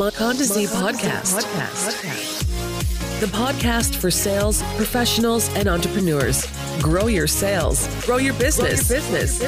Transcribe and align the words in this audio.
Monda 0.00 0.44
Z 0.44 0.64
podcast. 0.64 1.44
The 3.20 3.26
podcast 3.26 3.94
for 3.94 4.10
sales 4.10 4.62
professionals 4.78 5.54
and 5.54 5.68
entrepreneurs. 5.68 6.46
Grow 6.80 7.06
your 7.06 7.26
sales, 7.26 7.86
grow 8.06 8.16
your 8.16 8.32
business. 8.38 8.88
business. 8.88 9.42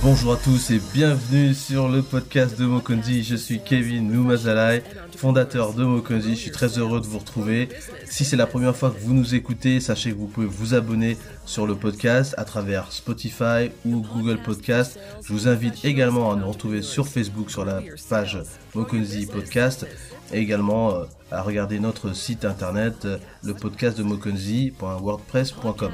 Bonjour 0.00 0.34
à 0.34 0.36
tous 0.36 0.70
et 0.70 0.80
bienvenue 0.94 1.54
sur 1.54 1.88
le 1.88 2.02
podcast 2.02 2.56
de 2.56 2.66
Mokonzi. 2.66 3.24
Je 3.24 3.34
suis 3.34 3.60
Kevin 3.60 4.12
Noumazalai, 4.12 4.84
fondateur 5.16 5.74
de 5.74 5.84
Mokonzi. 5.84 6.30
Je 6.30 6.40
suis 6.40 6.50
très 6.50 6.78
heureux 6.78 7.00
de 7.00 7.06
vous 7.06 7.18
retrouver. 7.18 7.68
Si 8.06 8.24
c'est 8.24 8.36
la 8.36 8.46
première 8.46 8.76
fois 8.76 8.90
que 8.90 8.98
vous 8.98 9.14
nous 9.14 9.34
écoutez, 9.34 9.80
sachez 9.80 10.10
que 10.10 10.16
vous 10.16 10.26
pouvez 10.26 10.46
vous 10.46 10.74
abonner 10.74 11.16
sur 11.44 11.66
le 11.66 11.74
podcast 11.74 12.34
à 12.38 12.44
travers 12.44 12.92
Spotify 12.92 13.70
ou 13.84 14.00
Google 14.00 14.38
Podcast. 14.42 14.98
Je 15.24 15.32
vous 15.32 15.48
invite 15.48 15.84
également 15.84 16.32
à 16.32 16.36
nous 16.36 16.48
retrouver 16.48 16.82
sur 16.82 17.06
Facebook 17.06 17.50
sur 17.50 17.64
la 17.64 17.80
page 18.08 18.38
Mokonzi 18.74 19.26
Podcast 19.26 19.86
et 20.32 20.38
également 20.38 20.94
euh, 20.94 21.04
à 21.30 21.42
regarder 21.42 21.78
notre 21.78 22.14
site 22.14 22.44
internet, 22.44 23.04
euh, 23.04 23.18
le 23.42 23.54
podcast 23.54 23.98
de 23.98 24.02
mokonzi.wordpress.com. 24.02 25.92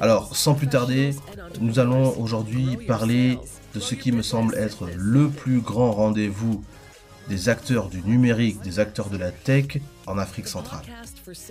Alors, 0.00 0.36
sans 0.36 0.54
plus 0.54 0.68
tarder, 0.68 1.14
nous 1.60 1.78
allons 1.78 2.18
aujourd'hui 2.18 2.76
parler 2.86 3.38
de 3.74 3.80
ce 3.80 3.94
qui 3.94 4.12
me 4.12 4.22
semble 4.22 4.54
être 4.56 4.88
le 4.96 5.28
plus 5.28 5.60
grand 5.60 5.92
rendez-vous 5.92 6.62
des 7.28 7.48
acteurs 7.48 7.88
du 7.88 8.02
numérique, 8.02 8.60
des 8.60 8.78
acteurs 8.78 9.08
de 9.08 9.16
la 9.16 9.30
tech 9.30 9.78
en 10.06 10.18
Afrique 10.18 10.48
centrale. 10.48 10.84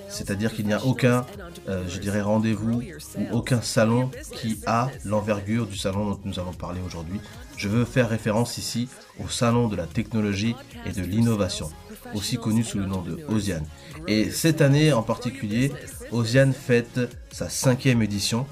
C'est-à-dire 0.07 0.53
qu'il 0.53 0.66
n'y 0.66 0.73
a 0.73 0.83
aucun, 0.85 1.25
euh, 1.67 1.83
je 1.88 1.99
dirais, 1.99 2.21
rendez-vous 2.21 2.81
ou 3.17 3.27
aucun 3.31 3.61
salon 3.61 4.09
qui 4.33 4.59
a 4.66 4.89
l'envergure 5.03 5.67
du 5.67 5.77
salon 5.77 6.11
dont 6.11 6.19
nous 6.23 6.39
allons 6.39 6.53
parler 6.53 6.80
aujourd'hui. 6.85 7.19
Je 7.57 7.67
veux 7.67 7.85
faire 7.85 8.09
référence 8.09 8.57
ici 8.57 8.88
au 9.23 9.27
salon 9.27 9.67
de 9.67 9.75
la 9.75 9.85
technologie 9.85 10.55
et 10.85 10.91
de 10.91 11.02
l'innovation, 11.02 11.69
aussi 12.13 12.38
connu 12.38 12.63
sous 12.63 12.80
le 12.80 12.85
nom 12.85 13.02
de 13.02 13.25
OSIAN. 13.30 13.63
Et 14.07 14.30
cette 14.31 14.61
année 14.61 14.94
en 14.94 15.03
particulier, 15.03 15.72
OSIAN 16.11 16.52
fête 16.53 17.00
sa 17.31 17.50
cinquième 17.50 18.02
édition. 18.02 18.45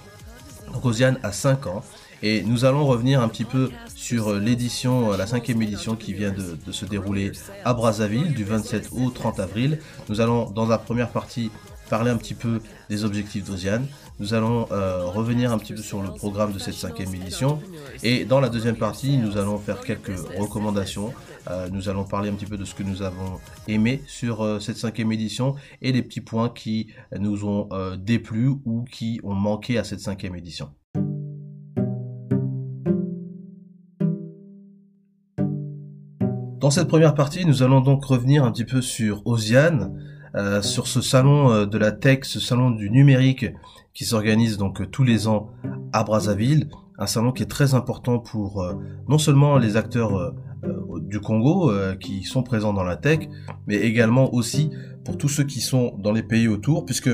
Donc 0.73 0.85
OSIAN 0.85 1.15
a 1.23 1.31
5 1.31 1.67
ans 1.67 1.83
et 2.23 2.41
nous 2.41 2.63
allons 2.63 2.85
revenir 2.85 3.21
un 3.21 3.27
petit 3.27 3.43
peu 3.43 3.69
sur 3.95 4.29
euh, 4.29 4.39
l'édition, 4.39 5.11
euh, 5.11 5.17
la 5.17 5.27
cinquième 5.27 5.61
édition 5.61 5.97
qui 5.97 6.13
vient 6.13 6.31
de, 6.31 6.71
se 6.71 6.85
dérouler 6.85 7.33
à 7.65 7.73
Brazzaville 7.73 8.33
du 8.33 8.45
27 8.45 8.89
au 8.93 9.09
30 9.09 9.41
avril. 9.41 9.79
Nous 10.07 10.21
allons 10.21 10.49
dans 10.49 10.65
la 10.65 10.77
première 10.77 11.09
partie 11.09 11.51
parler 11.89 12.09
un 12.09 12.15
petit 12.15 12.33
peu 12.33 12.61
des 12.89 13.03
objectifs 13.03 13.43
d'Oziane. 13.43 13.85
Nous 14.19 14.33
allons 14.33 14.67
euh, 14.71 15.05
revenir 15.05 15.51
un 15.51 15.57
petit 15.57 15.73
peu 15.73 15.81
sur 15.81 16.01
le 16.01 16.11
programme 16.11 16.53
de 16.53 16.59
cette 16.59 16.75
cinquième 16.75 17.13
édition. 17.13 17.59
Et 18.03 18.23
dans 18.23 18.39
la 18.39 18.47
deuxième 18.47 18.77
partie, 18.77 19.17
nous 19.17 19.37
allons 19.37 19.57
faire 19.57 19.81
quelques 19.81 20.17
recommandations. 20.37 21.13
nous 21.71 21.89
allons 21.89 22.05
parler 22.05 22.29
un 22.29 22.35
petit 22.35 22.45
peu 22.45 22.55
de 22.57 22.63
ce 22.63 22.73
que 22.73 22.83
nous 22.83 23.01
avons 23.01 23.41
aimé 23.67 24.01
sur 24.07 24.61
cette 24.61 24.77
cinquième 24.77 25.11
édition 25.11 25.55
et 25.81 25.91
les 25.91 26.01
petits 26.01 26.21
points 26.21 26.49
qui 26.49 26.87
nous 27.19 27.43
ont 27.45 27.67
déplu 27.97 28.47
ou 28.65 28.85
qui 28.89 29.19
ont 29.23 29.35
manqué 29.35 29.77
à 29.77 29.83
cette 29.83 29.99
cinquième 29.99 30.35
édition. 30.35 30.69
Dans 36.63 36.69
cette 36.69 36.87
première 36.87 37.13
partie, 37.13 37.45
nous 37.45 37.61
allons 37.61 37.81
donc 37.81 38.05
revenir 38.05 38.45
un 38.45 38.51
petit 38.53 38.63
peu 38.63 38.81
sur 38.81 39.21
Oziane, 39.27 40.01
euh, 40.33 40.61
sur 40.61 40.87
ce 40.87 41.01
salon 41.01 41.51
euh, 41.51 41.65
de 41.65 41.77
la 41.77 41.91
tech, 41.91 42.19
ce 42.23 42.39
salon 42.39 42.71
du 42.71 42.89
numérique 42.89 43.47
qui 43.93 44.05
s'organise 44.05 44.57
donc 44.57 44.89
tous 44.89 45.03
les 45.03 45.27
ans 45.27 45.49
à 45.91 46.05
Brazzaville, 46.05 46.69
un 46.97 47.05
salon 47.05 47.33
qui 47.33 47.43
est 47.43 47.47
très 47.47 47.73
important 47.73 48.17
pour 48.17 48.61
euh, 48.61 48.75
non 49.09 49.17
seulement 49.17 49.57
les 49.57 49.75
acteurs 49.75 50.33
du 51.01 51.19
Congo 51.19 51.69
qui 51.99 52.23
sont 52.23 52.43
présents 52.43 52.71
dans 52.71 52.85
la 52.85 52.95
tech, 52.95 53.27
mais 53.67 53.75
également 53.75 54.33
aussi 54.33 54.69
pour 55.03 55.17
tous 55.17 55.27
ceux 55.27 55.43
qui 55.43 55.59
sont 55.59 55.93
dans 55.97 56.13
les 56.13 56.23
pays 56.23 56.47
autour, 56.47 56.85
puisque 56.85 57.09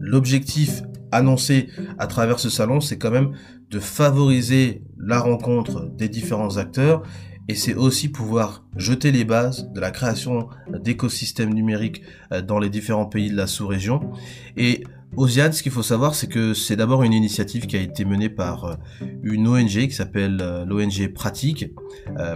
l'objectif 0.00 0.80
annoncé 1.12 1.68
à 1.98 2.06
travers 2.06 2.38
ce 2.38 2.48
salon, 2.48 2.80
c'est 2.80 2.96
quand 2.96 3.10
même 3.10 3.32
de 3.68 3.80
favoriser 3.80 4.82
la 4.96 5.20
rencontre 5.20 5.90
des 5.94 6.08
différents 6.08 6.56
acteurs 6.56 7.02
et 7.48 7.54
c'est 7.54 7.74
aussi 7.74 8.10
pouvoir 8.10 8.62
jeter 8.76 9.10
les 9.10 9.24
bases 9.24 9.70
de 9.72 9.80
la 9.80 9.90
création 9.90 10.48
d'écosystèmes 10.68 11.52
numériques 11.52 12.02
euh, 12.32 12.42
dans 12.42 12.58
les 12.58 12.68
différents 12.68 13.06
pays 13.06 13.30
de 13.30 13.36
la 13.36 13.46
sous-région. 13.46 14.12
Et 14.56 14.84
OSIAD, 15.16 15.54
ce 15.54 15.62
qu'il 15.62 15.72
faut 15.72 15.82
savoir, 15.82 16.14
c'est 16.14 16.26
que 16.26 16.52
c'est 16.52 16.76
d'abord 16.76 17.02
une 17.02 17.14
initiative 17.14 17.66
qui 17.66 17.76
a 17.76 17.80
été 17.80 18.04
menée 18.04 18.28
par 18.28 18.64
euh, 18.64 18.74
une 19.22 19.48
ONG 19.48 19.68
qui 19.68 19.92
s'appelle 19.92 20.38
euh, 20.42 20.66
l'ONG 20.66 21.08
Pratique. 21.12 21.72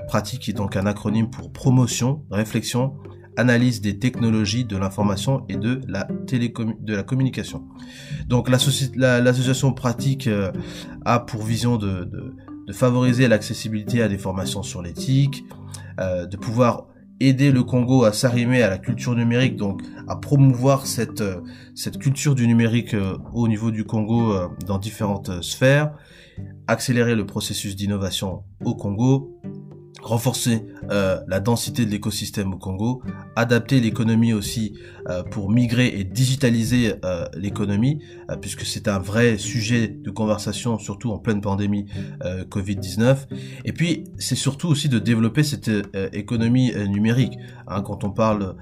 Pratique 0.09 0.49
est 0.49 0.55
donc 0.55 0.77
un 0.77 0.87
acronyme 0.87 1.29
pour 1.29 1.53
promotion, 1.53 2.25
réflexion, 2.31 2.95
analyse 3.37 3.81
des 3.81 3.99
technologies 3.99 4.65
de 4.65 4.77
l'information 4.77 5.45
et 5.49 5.57
de 5.57 5.81
la 5.89 6.07
télécom 6.27 6.75
de 6.81 6.95
la 6.95 7.03
communication. 7.03 7.65
Donc 8.27 8.49
l'association 8.49 9.73
Pratique 9.73 10.29
a 11.05 11.21
pour 11.21 11.43
vision 11.43 11.77
de, 11.77 12.05
de 12.05 12.35
de 12.67 12.73
favoriser 12.73 13.29
l'accessibilité 13.29 14.03
à 14.03 14.09
des 14.09 14.19
formations 14.19 14.63
sur 14.63 14.83
l'éthique, 14.83 15.45
euh, 16.01 16.27
de 16.27 16.37
pouvoir 16.37 16.87
aider 17.21 17.53
le 17.53 17.63
Congo 17.63 18.05
à 18.05 18.13
s'arrimer 18.13 18.63
à 18.63 18.71
la 18.71 18.79
culture 18.79 19.15
numérique, 19.15 19.57
donc 19.57 19.83
à 20.09 20.17
promouvoir 20.17 20.87
cette, 20.87 21.21
euh, 21.21 21.41
cette 21.75 21.99
culture 21.99 22.35
du 22.35 22.47
numérique 22.47 22.95
euh, 22.95 23.17
au 23.33 23.47
niveau 23.49 23.71
du 23.71 23.85
Congo 23.85 24.35
dans 24.67 24.79
différentes 24.79 25.43
sphères, 25.43 25.93
accélérer 26.67 27.15
le 27.15 27.27
processus 27.27 27.77
d'innovation 27.77 28.43
au 28.65 28.75
Congo, 28.75 29.39
renforcer 30.03 30.67
euh, 30.91 31.21
la 31.29 31.41
densité 31.41 31.87
de 31.87 31.91
l'écosystème 31.91 32.53
au 32.53 32.59
Congo, 32.59 33.03
adapter 33.37 33.81
l'économie 33.81 34.33
aussi 34.33 34.75
euh, 35.09 35.23
pour 35.23 35.51
migrer 35.51 35.87
et 35.87 36.05
digitaliser 36.05 36.95
euh, 37.05 37.27
l'économie, 37.35 38.01
puisque 38.41 38.63
c'est 38.63 38.89
un 38.89 38.99
vrai 38.99 39.39
sujet 39.39 39.89
de 39.89 40.11
conversation, 40.11 40.79
surtout 40.79 41.11
en 41.13 41.19
pleine 41.19 41.41
pandémie 41.41 41.87
Covid-19. 42.51 43.27
Et 43.65 43.73
puis, 43.73 44.05
c'est 44.19 44.37
surtout 44.37 44.69
aussi 44.69 44.89
de 44.89 44.99
développer 44.99 45.43
cette 45.43 45.71
économie 46.13 46.73
numérique. 46.89 47.39
Hein, 47.67 47.83
quand 47.83 48.05
on 48.05 48.11
parle 48.11 48.57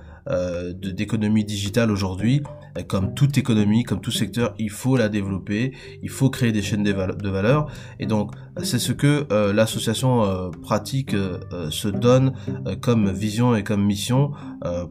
d'économie 0.81 1.45
digitale 1.45 1.91
aujourd'hui, 1.91 2.43
comme 2.87 3.15
toute 3.15 3.39
économie, 3.39 3.85
comme 3.85 4.01
tout 4.01 4.11
secteur, 4.11 4.55
il 4.59 4.71
faut 4.71 4.97
la 4.97 5.09
développer, 5.09 5.73
il 6.03 6.09
faut 6.09 6.31
créer 6.31 6.53
des 6.53 6.63
chaînes 6.63 6.83
de 6.83 7.29
valeur. 7.29 7.71
Et 7.99 8.07
donc, 8.07 8.33
c'est 8.63 8.79
ce 8.79 8.93
que 8.93 9.27
euh, 9.33 9.53
l'association 9.53 10.25
euh, 10.25 10.51
pratique 10.51 11.15
euh, 11.15 11.39
se 11.71 11.89
donne 11.89 12.33
comme 12.81 13.11
vision 13.11 13.57
et 13.57 13.65
comme 13.65 13.85
mission 13.85 14.33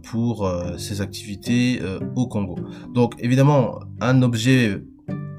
pour 0.04 0.52
ses 0.78 1.02
activités 1.02 1.80
au 2.16 2.28
Congo. 2.28 2.56
Donc, 2.94 3.14
évidemment, 3.20 3.80
un 4.02 4.22
objet 4.22 4.84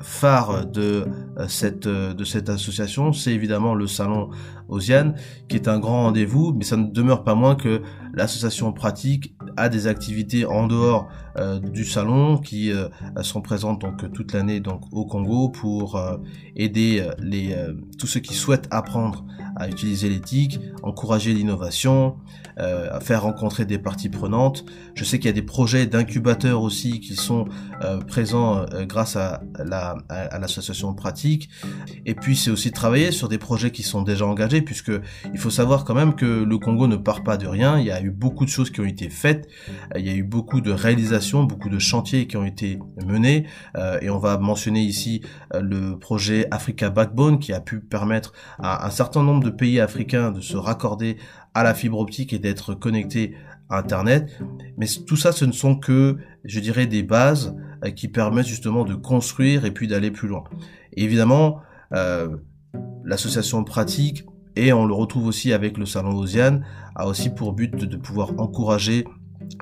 phare 0.02 0.66
de 0.66 1.04
cette 1.48 1.88
de 1.88 2.24
cette 2.24 2.48
association, 2.48 3.12
c'est 3.12 3.32
évidemment 3.32 3.74
le 3.74 3.86
salon 3.86 4.30
Osiane, 4.68 5.14
qui 5.48 5.56
est 5.56 5.68
un 5.68 5.78
grand 5.78 6.04
rendez-vous, 6.04 6.54
mais 6.56 6.64
ça 6.64 6.76
ne 6.76 6.86
demeure 6.86 7.24
pas 7.24 7.34
moins 7.34 7.56
que 7.56 7.82
l'association 8.14 8.72
pratique 8.72 9.34
des 9.68 9.86
activités 9.86 10.44
en 10.44 10.66
dehors 10.66 11.08
euh, 11.36 11.58
du 11.58 11.84
salon 11.84 12.38
qui 12.38 12.72
euh, 12.72 12.88
sont 13.22 13.40
présentes 13.40 13.80
donc 13.80 14.10
toute 14.12 14.32
l'année 14.32 14.60
donc 14.60 14.82
au 14.92 15.04
Congo 15.04 15.48
pour 15.48 15.96
euh, 15.96 16.16
aider 16.56 17.08
les 17.18 17.54
tous 17.98 18.06
ceux 18.06 18.20
qui 18.20 18.34
souhaitent 18.34 18.68
apprendre 18.70 19.24
à 19.56 19.68
utiliser 19.68 20.08
l'éthique, 20.08 20.60
encourager 20.82 21.32
l'innovation, 21.34 22.16
à 22.56 23.00
faire 23.00 23.22
rencontrer 23.22 23.64
des 23.64 23.78
parties 23.78 24.08
prenantes. 24.08 24.64
Je 24.94 25.04
sais 25.04 25.18
qu'il 25.18 25.26
y 25.26 25.30
a 25.30 25.34
des 25.34 25.42
projets 25.42 25.86
d'incubateurs 25.86 26.62
aussi 26.62 27.00
qui 27.00 27.16
sont 27.16 27.46
présents 28.06 28.64
grâce 28.86 29.16
à 29.16 29.42
la 29.58 29.96
à 30.08 30.38
l'association 30.38 30.94
pratique. 30.94 31.48
Et 32.06 32.14
puis 32.14 32.36
c'est 32.36 32.50
aussi 32.50 32.72
travailler 32.72 33.12
sur 33.12 33.28
des 33.28 33.38
projets 33.38 33.70
qui 33.70 33.82
sont 33.82 34.02
déjà 34.02 34.26
engagés 34.26 34.62
puisque 34.62 34.92
il 35.32 35.38
faut 35.38 35.50
savoir 35.50 35.84
quand 35.84 35.94
même 35.94 36.14
que 36.14 36.44
le 36.44 36.58
Congo 36.58 36.86
ne 36.86 36.96
part 36.96 37.22
pas 37.22 37.36
de 37.36 37.46
rien. 37.46 37.78
Il 37.78 37.86
y 37.86 37.90
a 37.90 38.00
eu 38.02 38.10
beaucoup 38.10 38.44
de 38.44 38.50
choses 38.50 38.70
qui 38.70 38.80
ont 38.80 38.84
été 38.84 39.08
faites, 39.08 39.48
il 39.96 40.06
y 40.06 40.10
a 40.10 40.14
eu 40.14 40.22
beaucoup 40.22 40.60
de 40.60 40.70
réalisations, 40.70 41.44
beaucoup 41.44 41.68
de 41.68 41.78
chantiers 41.78 42.26
qui 42.26 42.36
ont 42.36 42.44
été 42.44 42.78
menés, 43.04 43.46
euh, 43.76 43.98
et 44.00 44.10
on 44.10 44.18
va 44.18 44.38
mentionner 44.38 44.82
ici 44.82 45.22
euh, 45.54 45.60
le 45.60 45.98
projet 45.98 46.46
Africa 46.50 46.90
Backbone 46.90 47.38
qui 47.38 47.52
a 47.52 47.60
pu 47.60 47.80
permettre 47.80 48.32
à 48.58 48.86
un 48.86 48.90
certain 48.90 49.22
nombre 49.22 49.44
de 49.44 49.50
pays 49.50 49.80
africains 49.80 50.30
de 50.30 50.40
se 50.40 50.56
raccorder 50.56 51.16
à 51.54 51.62
la 51.62 51.74
fibre 51.74 51.98
optique 51.98 52.32
et 52.32 52.38
d'être 52.38 52.74
connectés 52.74 53.34
à 53.68 53.78
Internet. 53.78 54.38
Mais 54.76 54.86
tout 55.06 55.16
ça, 55.16 55.32
ce 55.32 55.44
ne 55.44 55.52
sont 55.52 55.76
que, 55.76 56.18
je 56.44 56.60
dirais, 56.60 56.86
des 56.86 57.02
bases 57.02 57.56
euh, 57.84 57.90
qui 57.90 58.08
permettent 58.08 58.46
justement 58.46 58.84
de 58.84 58.94
construire 58.94 59.64
et 59.64 59.70
puis 59.70 59.88
d'aller 59.88 60.10
plus 60.10 60.28
loin. 60.28 60.44
évidemment, 60.96 61.60
l'association 63.04 63.64
pratique 63.64 64.24
et 64.56 64.72
on 64.72 64.86
le 64.86 64.94
retrouve 64.94 65.26
aussi 65.26 65.52
avec 65.52 65.78
le 65.78 65.86
salon 65.86 66.16
Osiane, 66.16 66.64
a 66.94 67.06
aussi 67.06 67.30
pour 67.30 67.52
but 67.52 67.74
de, 67.74 67.96
pouvoir 67.96 68.32
encourager 68.38 69.04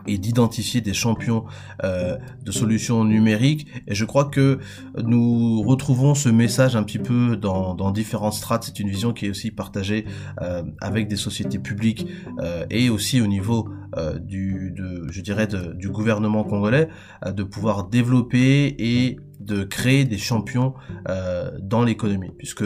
et 0.07 0.19
d'identifier 0.19 0.81
des 0.81 0.95
champions 0.95 1.45
euh, 1.85 2.17
de 2.45 2.53
solutions 2.53 3.05
numériques. 3.05 3.67
Et 3.87 3.95
je 3.95 4.05
crois 4.05 4.27
que 4.27 4.59
nous 5.03 5.63
retrouvons 5.63 6.15
ce 6.15 6.29
message 6.29 6.77
un 6.77 6.83
petit 6.83 6.99
peu 6.99 7.37
dans, 7.37 7.75
dans 7.75 7.91
différentes 7.91 8.35
strates. 8.35 8.65
C'est 8.65 8.81
une 8.81 8.89
vision 8.89 9.13
qui 9.13 9.27
est 9.27 9.31
aussi 9.31 9.51
partagée 9.51 10.05
euh, 10.41 10.63
avec 10.81 11.09
des 11.09 11.17
sociétés 11.17 11.59
publiques 11.59 12.07
euh, 12.41 12.67
et 12.71 12.91
aussi 12.91 13.21
au 13.21 13.27
niveau 13.27 13.69
euh, 13.97 14.19
du, 14.19 14.73
de, 14.77 15.07
je 15.11 15.21
dirais, 15.21 15.49
du 15.75 15.89
gouvernement 15.91 16.45
congolais, 16.45 16.89
euh, 17.25 17.33
de 17.33 17.43
pouvoir 17.43 17.89
développer 17.89 18.77
et 18.79 19.19
de 19.41 19.65
créer 19.65 20.05
des 20.05 20.19
champions 20.19 20.75
euh, 21.09 21.51
dans 21.61 21.83
l'économie. 21.83 22.33
Puisque 22.37 22.65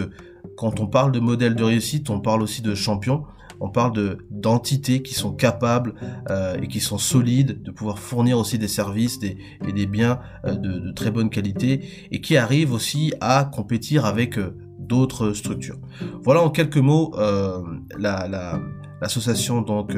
quand 0.57 0.81
on 0.81 0.87
parle 0.87 1.13
de 1.13 1.21
modèle 1.21 1.55
de 1.55 1.63
réussite, 1.63 2.11
on 2.11 2.21
parle 2.21 2.43
aussi 2.43 2.63
de 2.63 2.75
champions 2.75 3.25
on 3.63 3.71
parle 3.71 3.93
de 3.93 4.19
d'entités 4.29 5.03
qui 5.03 5.15
sont 5.15 5.33
capables 5.33 5.95
euh, 6.29 6.61
et 6.61 6.67
qui 6.67 6.81
sont 6.81 6.99
solides 6.99 7.63
de 7.63 7.71
pouvoir 7.71 8.01
fournir 8.01 8.37
aussi 8.37 8.59
des 8.59 8.69
services 8.69 9.21
des, 9.21 9.39
et 9.67 9.73
des 9.73 9.87
biens 9.87 10.19
euh, 10.45 10.57
de, 10.57 10.91
très 10.93 11.13
bonne 11.13 11.31
qualité 11.31 11.81
et 12.11 12.21
qui 12.21 12.37
arrivent 12.37 12.73
aussi 12.73 13.15
à 13.21 13.45
compétir 13.45 14.05
avec 14.05 14.37
euh, 14.37 14.57
d'autres 14.81 15.33
structures. 15.33 15.79
Voilà 16.25 16.43
en 16.43 16.51
quelques 16.51 16.77
mots 16.77 17.15
la, 17.17 18.27
la 18.29 18.61
l'association 19.01 19.63
donc 19.63 19.97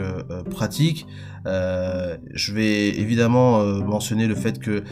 pratique. 0.50 1.06
Je 1.46 2.52
vais 2.52 2.88
évidemment 2.88 3.62
mentionner 3.82 4.26
le 4.26 4.34
fait 4.34 4.58
que 4.58 4.82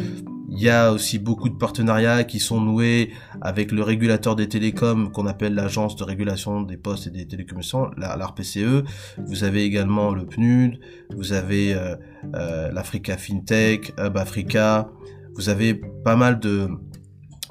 il 0.55 0.61
y 0.63 0.69
a 0.69 0.93
aussi 0.93 1.19
beaucoup 1.19 1.49
de 1.49 1.57
partenariats 1.57 2.25
qui 2.25 2.39
sont 2.39 2.61
noués 2.61 3.11
avec 3.41 3.73
le 3.73 3.83
régulateur 3.83 4.37
des 4.37 4.49
télécoms 4.49 5.11
qu'on 5.11 5.27
appelle 5.27 5.55
l'agence 5.55 5.97
de 5.97 6.05
régulation 6.05 6.61
des 6.61 6.77
postes 6.77 7.07
et 7.07 7.11
des 7.11 7.27
télécommunications, 7.27 7.91
l'ARPCE. 7.97 8.85
Vous 9.27 9.45
avez 9.45 9.65
également 9.65 10.13
le 10.13 10.27
PNUD, 10.27 10.79
vous 11.17 11.33
avez 11.33 11.73
euh, 11.73 11.97
euh, 12.35 12.71
l'Africa 12.71 13.17
FinTech, 13.17 13.95
Hub 13.99 14.19
Africa. 14.19 14.91
Vous 15.35 15.49
avez 15.49 15.73
pas 15.73 16.17
mal 16.17 16.39
de 16.39 16.69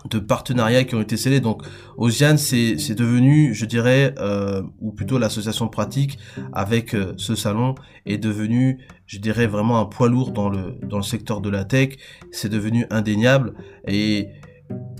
de 0.09 0.19
partenariats 0.19 0.83
qui 0.83 0.95
ont 0.95 1.01
été 1.01 1.17
scellés. 1.17 1.39
Donc 1.39 1.63
Ozian, 1.97 2.37
c'est 2.37 2.95
devenu, 2.95 3.53
je 3.53 3.65
dirais, 3.65 4.15
euh, 4.19 4.61
ou 4.79 4.91
plutôt 4.91 5.17
l'association 5.17 5.67
pratique 5.67 6.17
avec 6.53 6.93
euh, 6.93 7.13
ce 7.17 7.35
salon 7.35 7.75
est 8.05 8.17
devenu, 8.17 8.79
je 9.05 9.19
dirais, 9.19 9.47
vraiment 9.47 9.79
un 9.79 9.85
poids 9.85 10.09
lourd 10.09 10.31
dans 10.31 10.49
le 10.49 10.79
dans 10.83 10.97
le 10.97 11.03
secteur 11.03 11.41
de 11.41 11.49
la 11.49 11.65
tech. 11.65 11.95
C'est 12.31 12.49
devenu 12.49 12.85
indéniable 12.89 13.53
et 13.87 14.29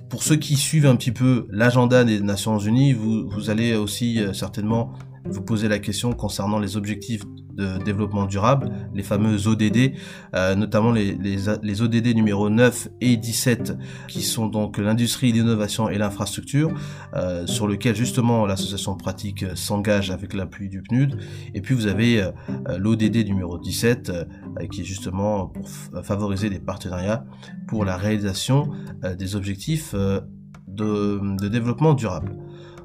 pour 0.09 0.23
ceux 0.23 0.35
qui 0.35 0.57
suivent 0.57 0.85
un 0.85 0.97
petit 0.97 1.13
peu 1.13 1.47
l'agenda 1.49 2.03
des 2.03 2.19
Nations 2.19 2.59
Unies, 2.59 2.91
vous, 2.91 3.29
vous 3.29 3.49
allez 3.49 3.75
aussi 3.75 4.19
euh, 4.19 4.33
certainement 4.33 4.93
vous 5.25 5.41
poser 5.41 5.67
la 5.67 5.79
question 5.79 6.13
concernant 6.13 6.59
les 6.59 6.77
objectifs 6.77 7.21
de 7.53 7.83
développement 7.83 8.25
durable, 8.25 8.71
les 8.93 9.03
fameux 9.03 9.47
ODD, 9.47 9.93
euh, 10.35 10.55
notamment 10.55 10.91
les, 10.91 11.13
les, 11.15 11.81
ODD 11.81 12.15
numéro 12.15 12.49
9 12.49 12.89
et 13.01 13.17
17, 13.17 13.77
qui 14.07 14.21
sont 14.21 14.47
donc 14.47 14.77
l'industrie, 14.77 15.31
l'innovation 15.31 15.89
et 15.89 15.97
l'infrastructure, 15.97 16.71
euh, 17.15 17.45
sur 17.47 17.67
lequel 17.67 17.95
justement 17.95 18.45
l'association 18.45 18.95
pratique 18.95 19.45
s'engage 19.55 20.11
avec 20.11 20.33
l'appui 20.33 20.69
du 20.69 20.81
PNUD. 20.81 21.17
Et 21.53 21.61
puis 21.61 21.75
vous 21.75 21.87
avez 21.87 22.21
euh, 22.21 22.31
l'ODD 22.77 23.25
numéro 23.25 23.57
17, 23.57 24.09
euh, 24.09 24.25
qui 24.67 24.81
est 24.81 24.85
justement 24.85 25.47
pour 25.47 25.67
favoriser 26.03 26.49
des 26.49 26.59
partenariats 26.59 27.25
pour 27.67 27.85
la 27.85 27.97
réalisation 27.97 28.71
des 29.17 29.35
objectifs 29.35 29.93
de, 29.93 30.21
de, 31.37 31.47
développement 31.47 31.93
durable. 31.93 32.35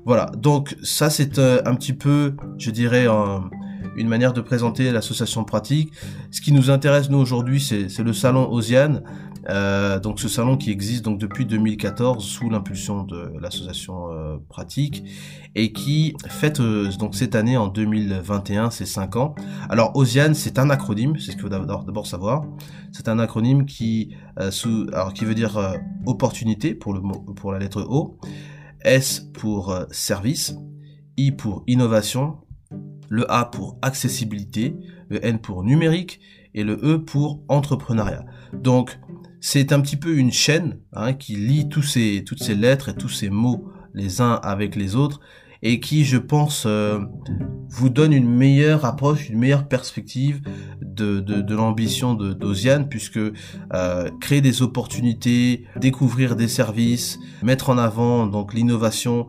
Voilà, 0.04 0.26
donc 0.36 0.76
ça 0.82 1.10
c'est 1.10 1.38
un 1.38 1.74
petit 1.74 1.92
peu, 1.92 2.36
je 2.58 2.70
dirais, 2.70 3.06
un, 3.06 3.50
une 3.96 4.08
manière 4.08 4.32
de 4.32 4.40
présenter 4.40 4.90
l'association 4.90 5.44
pratique. 5.44 5.92
Ce 6.30 6.40
qui 6.40 6.52
nous 6.52 6.70
intéresse 6.70 7.10
nous 7.10 7.18
aujourd'hui, 7.18 7.60
c'est 7.60 8.02
le 8.02 8.12
salon 8.12 8.50
Osiane. 8.50 9.02
Euh, 9.48 10.00
donc 10.00 10.18
ce 10.18 10.28
salon 10.28 10.56
qui 10.56 10.70
existe 10.70 11.04
donc 11.04 11.18
depuis 11.20 11.46
2014 11.46 12.24
sous 12.24 12.50
l'impulsion 12.50 13.04
de 13.04 13.32
l'association 13.40 14.10
euh, 14.10 14.38
pratique 14.48 15.04
et 15.54 15.72
qui 15.72 16.16
fête 16.28 16.58
euh, 16.58 16.90
donc 16.98 17.14
cette 17.14 17.36
année 17.36 17.56
en 17.56 17.68
2021 17.68 18.70
ses 18.70 18.86
5 18.86 19.16
ans. 19.16 19.34
Alors 19.68 19.96
Osiane 19.96 20.34
c'est 20.34 20.58
un 20.58 20.68
acronyme, 20.68 21.16
c'est 21.18 21.26
ce 21.26 21.36
qu'il 21.36 21.42
faut 21.42 21.48
d'abord 21.48 22.06
savoir. 22.06 22.44
C'est 22.92 23.08
un 23.08 23.18
acronyme 23.18 23.66
qui 23.66 24.16
euh, 24.40 24.50
veut 25.22 25.34
dire 25.34 25.74
opportunité 26.06 26.74
pour 26.74 27.00
pour 27.36 27.52
la 27.52 27.58
lettre 27.58 27.82
O, 27.88 28.18
S 28.82 29.30
pour 29.32 29.78
service, 29.90 30.56
I 31.16 31.30
pour 31.30 31.62
innovation, 31.66 32.38
le 33.08 33.30
A 33.30 33.44
pour 33.44 33.78
accessibilité, 33.82 34.76
le 35.08 35.24
N 35.24 35.38
pour 35.38 35.64
numérique 35.64 36.20
et 36.54 36.64
le 36.64 36.74
E 36.82 36.98
pour 36.98 37.42
entrepreneuriat. 37.48 38.24
Donc 38.52 38.98
c'est 39.40 39.72
un 39.72 39.80
petit 39.80 39.96
peu 39.96 40.16
une 40.16 40.32
chaîne 40.32 40.78
hein, 40.92 41.12
qui 41.12 41.36
lie 41.36 41.68
tous 41.68 41.82
ces, 41.82 42.24
toutes 42.26 42.42
ces 42.42 42.54
lettres 42.54 42.88
et 42.88 42.94
tous 42.94 43.08
ces 43.08 43.30
mots 43.30 43.68
les 43.94 44.20
uns 44.20 44.34
avec 44.42 44.76
les 44.76 44.96
autres 44.96 45.20
et 45.62 45.80
qui, 45.80 46.04
je 46.04 46.18
pense, 46.18 46.64
euh, 46.66 47.00
vous 47.68 47.88
donne 47.88 48.12
une 48.12 48.28
meilleure 48.28 48.84
approche, 48.84 49.30
une 49.30 49.38
meilleure 49.38 49.68
perspective 49.68 50.40
de, 50.80 51.20
de, 51.20 51.40
de 51.40 51.54
l'ambition 51.54 52.14
de 52.14 52.36
puisque 52.88 53.18
euh, 53.18 54.10
créer 54.20 54.40
des 54.40 54.62
opportunités, 54.62 55.64
découvrir 55.76 56.36
des 56.36 56.48
services, 56.48 57.18
mettre 57.42 57.70
en 57.70 57.78
avant 57.78 58.26
donc 58.26 58.54
l'innovation, 58.54 59.26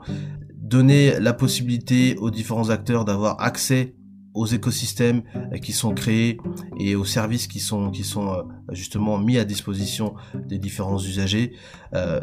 donner 0.67 1.19
la 1.19 1.33
possibilité 1.33 2.17
aux 2.17 2.29
différents 2.29 2.69
acteurs 2.69 3.05
d'avoir 3.05 3.41
accès 3.41 3.95
aux 4.33 4.45
écosystèmes 4.45 5.23
euh, 5.35 5.57
qui 5.57 5.71
sont 5.71 5.93
créés 5.93 6.37
et 6.79 6.95
aux 6.95 7.05
services 7.05 7.47
qui 7.47 7.59
sont 7.59 7.91
euh, 7.91 8.43
justement 8.71 9.17
mis 9.17 9.37
à 9.37 9.45
disposition 9.45 10.13
des 10.35 10.59
différents 10.59 10.99
usagers. 10.99 11.53
Euh, 11.93 12.19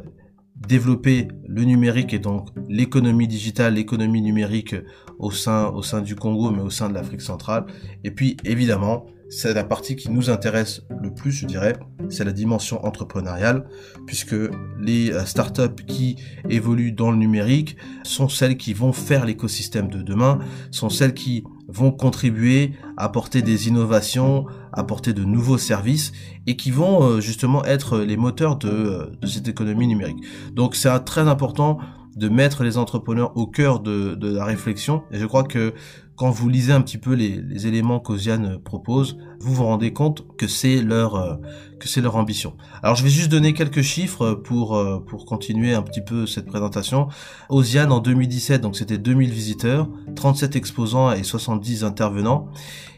développer 0.55 1.27
le 1.49 1.65
numérique 1.65 2.15
et 2.15 2.21
donc 2.21 2.51
l'économie 2.69 3.27
digitale, 3.27 3.75
l'économie 3.75 4.23
numérique 4.23 4.77
au 5.19 5.33
sein 5.33 5.73
du 6.05 6.15
Congo, 6.15 6.53
mais 6.53 6.63
au 6.63 6.71
sein 6.71 6.89
de 6.89 6.95
l'Afrique 6.95 7.23
centrale. 7.23 7.67
Et 8.05 8.13
puis 8.13 8.37
évidemment 8.45 9.07
c'est 9.37 9.53
la 9.53 9.65
partie 9.65 9.97
qui 9.97 10.11
nous 10.11 10.31
intéresse 10.31 10.83
le 11.03 11.13
plus, 11.13 11.33
je 11.33 11.47
dirais, 11.47 11.77
c'est 12.09 12.25
la 12.25 12.33
dimension 12.33 12.85
entrepreneuriale, 12.85 13.67
puisque 14.07 14.37
les 14.79 15.11
euh, 15.11 15.25
startups 15.25 15.85
qui 15.87 16.17
évoluent 16.49 16.93
dans 16.93 17.11
le 17.11 17.17
numérique 17.17 17.77
sont 18.05 18.29
celles 18.29 18.57
qui 18.57 18.75
vont 18.75 18.93
faire 18.93 19.25
l'écosystème 19.25 19.89
de 19.89 20.03
demain, 20.03 20.39
sont 20.71 20.89
celles 20.89 21.15
qui 21.15 21.45
vont 21.69 21.91
contribuer 21.91 22.75
à 22.97 23.07
apporter 23.07 23.43
des 23.43 23.69
innovations, 23.69 24.47
apporter 24.73 25.13
de 25.13 25.25
nouveaux 25.25 25.59
services 25.59 26.13
et 26.47 26.57
qui 26.57 26.71
vont 26.71 27.03
euh, 27.03 27.21
justement 27.21 27.65
être 27.65 27.99
les 27.99 28.17
moteurs 28.17 28.57
de, 28.57 28.69
euh, 28.69 29.07
de 29.21 29.27
cette 29.27 29.49
économie 29.49 29.89
numérique. 29.89 30.25
Donc 30.53 30.77
c'est 30.77 30.97
très 31.01 31.27
important 31.27 31.79
de 32.17 32.29
mettre 32.29 32.63
les 32.63 32.79
entrepreneurs 32.79 33.37
au 33.37 33.47
cœur 33.47 33.81
de, 33.81 34.17
la 34.21 34.45
réflexion. 34.45 35.03
Et 35.11 35.19
je 35.19 35.27
crois 35.27 35.45
que 35.45 35.75
quand 36.17 36.31
vous 36.31 36.49
lisez 36.49 36.73
un 36.73 36.81
petit 36.81 36.99
peu 36.99 37.15
les, 37.15 37.41
les 37.41 37.67
éléments 37.67 37.99
qu'Oziane 37.99 38.59
propose, 38.59 39.17
vous 39.41 39.55
vous 39.55 39.65
rendez 39.65 39.93
compte 39.93 40.25
que 40.37 40.47
c'est 40.47 40.81
leur 40.81 41.17
euh, 41.17 41.35
que 41.81 41.89
c'est 41.89 42.01
leur 42.01 42.17
ambition. 42.17 42.57
Alors 42.83 42.95
je 42.97 43.03
vais 43.03 43.11
juste 43.11 43.31
donner 43.31 43.53
quelques 43.53 43.83
chiffres 43.83 44.35
pour 44.35 44.77
euh, 44.77 45.01
pour 45.01 45.27
continuer 45.27 45.75
un 45.75 45.83
petit 45.83 46.01
peu 46.01 46.27
cette 46.27 46.47
présentation. 46.47 47.09
Oziane 47.49 47.91
en 47.91 47.99
2017, 47.99 48.61
donc 48.61 48.77
c'était 48.77 48.99
2000 48.99 49.31
visiteurs, 49.31 49.89
37 50.15 50.57
exposants 50.57 51.13
et 51.13 51.25
70 51.25 51.85
intervenants. 51.85 52.49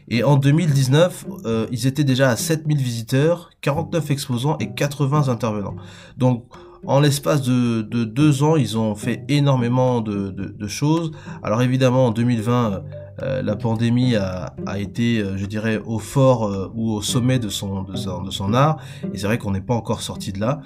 Et 0.09 0.23
en 0.23 0.37
2019, 0.37 1.25
euh, 1.45 1.67
ils 1.71 1.85
étaient 1.85 2.05
déjà 2.05 2.29
à 2.29 2.37
7000 2.37 2.77
visiteurs, 2.77 3.49
49 3.61 4.09
exposants 4.11 4.57
et 4.59 4.73
80 4.73 5.27
intervenants. 5.27 5.75
Donc 6.17 6.45
en 6.85 6.99
l'espace 6.99 7.41
de, 7.41 7.81
de, 7.81 8.05
deux 8.05 8.43
ans, 8.43 8.55
ils 8.55 8.77
ont 8.77 8.95
fait 8.95 9.25
énormément 9.27 9.99
de, 9.99 10.29
de, 10.29 10.45
de 10.45 10.67
choses. 10.67 11.11
Alors 11.43 11.61
évidemment, 11.61 12.05
en 12.05 12.11
2020, 12.11 12.83
euh, 13.21 13.41
la 13.41 13.55
pandémie 13.55 14.15
a, 14.15 14.55
a, 14.65 14.79
été, 14.79 15.19
euh, 15.19 15.37
je 15.37 15.45
dirais, 15.45 15.81
au 15.85 15.99
fort 15.99 16.45
euh, 16.45 16.71
ou 16.75 16.91
au 16.91 17.01
sommet 17.01 17.39
de 17.39 17.49
son, 17.49 17.83
de 17.83 17.95
son, 17.95 18.21
de 18.21 18.31
son 18.31 18.53
art. 18.53 18.77
Et 19.13 19.17
c'est 19.17 19.27
vrai 19.27 19.37
qu'on 19.37 19.51
n'est 19.51 19.61
pas 19.61 19.73
encore 19.73 20.01
sorti 20.01 20.31
de 20.31 20.39
là. 20.39 20.61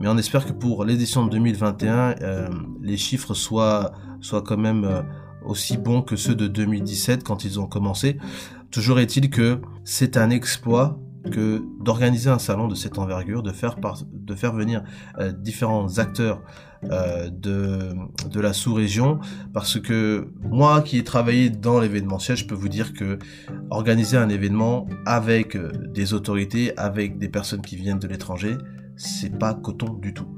Mais 0.00 0.08
on 0.08 0.16
espère 0.16 0.46
que 0.46 0.52
pour 0.52 0.84
l'édition 0.84 1.24
de 1.24 1.30
2021, 1.30 2.14
euh, 2.22 2.48
les 2.82 2.96
chiffres 2.96 3.34
soient, 3.34 3.92
soient 4.20 4.42
quand 4.42 4.58
même 4.58 5.04
aussi 5.44 5.76
bons 5.76 6.02
que 6.02 6.16
ceux 6.16 6.34
de 6.34 6.46
2017 6.46 7.24
quand 7.24 7.44
ils 7.44 7.58
ont 7.60 7.66
commencé. 7.66 8.18
Toujours 8.70 8.98
est-il 8.98 9.30
que 9.30 9.60
c'est 9.84 10.16
un 10.16 10.30
exploit 10.30 10.98
que 11.30 11.62
d'organiser 11.80 12.30
un 12.30 12.38
salon 12.38 12.68
de 12.68 12.74
cette 12.74 12.98
envergure, 12.98 13.42
de 13.42 13.52
faire, 13.52 13.76
de 14.12 14.34
faire 14.34 14.52
venir 14.52 14.82
euh, 15.18 15.32
différents 15.32 15.98
acteurs 15.98 16.42
euh, 16.84 17.28
de, 17.30 17.94
de 18.28 18.40
la 18.40 18.52
sous-région, 18.52 19.18
parce 19.52 19.80
que 19.80 20.28
moi 20.42 20.82
qui 20.82 20.98
ai 20.98 21.04
travaillé 21.04 21.50
dans 21.50 21.80
l'événementiel, 21.80 22.36
je 22.36 22.46
peux 22.46 22.54
vous 22.54 22.68
dire 22.68 22.92
que 22.92 23.18
organiser 23.70 24.16
un 24.16 24.28
événement 24.28 24.86
avec 25.04 25.56
euh, 25.56 25.72
des 25.94 26.14
autorités, 26.14 26.76
avec 26.76 27.18
des 27.18 27.28
personnes 27.28 27.62
qui 27.62 27.76
viennent 27.76 27.98
de 27.98 28.08
l'étranger, 28.08 28.56
c'est 28.96 29.38
pas 29.38 29.54
coton 29.54 29.92
du 29.94 30.14
tout. 30.14 30.28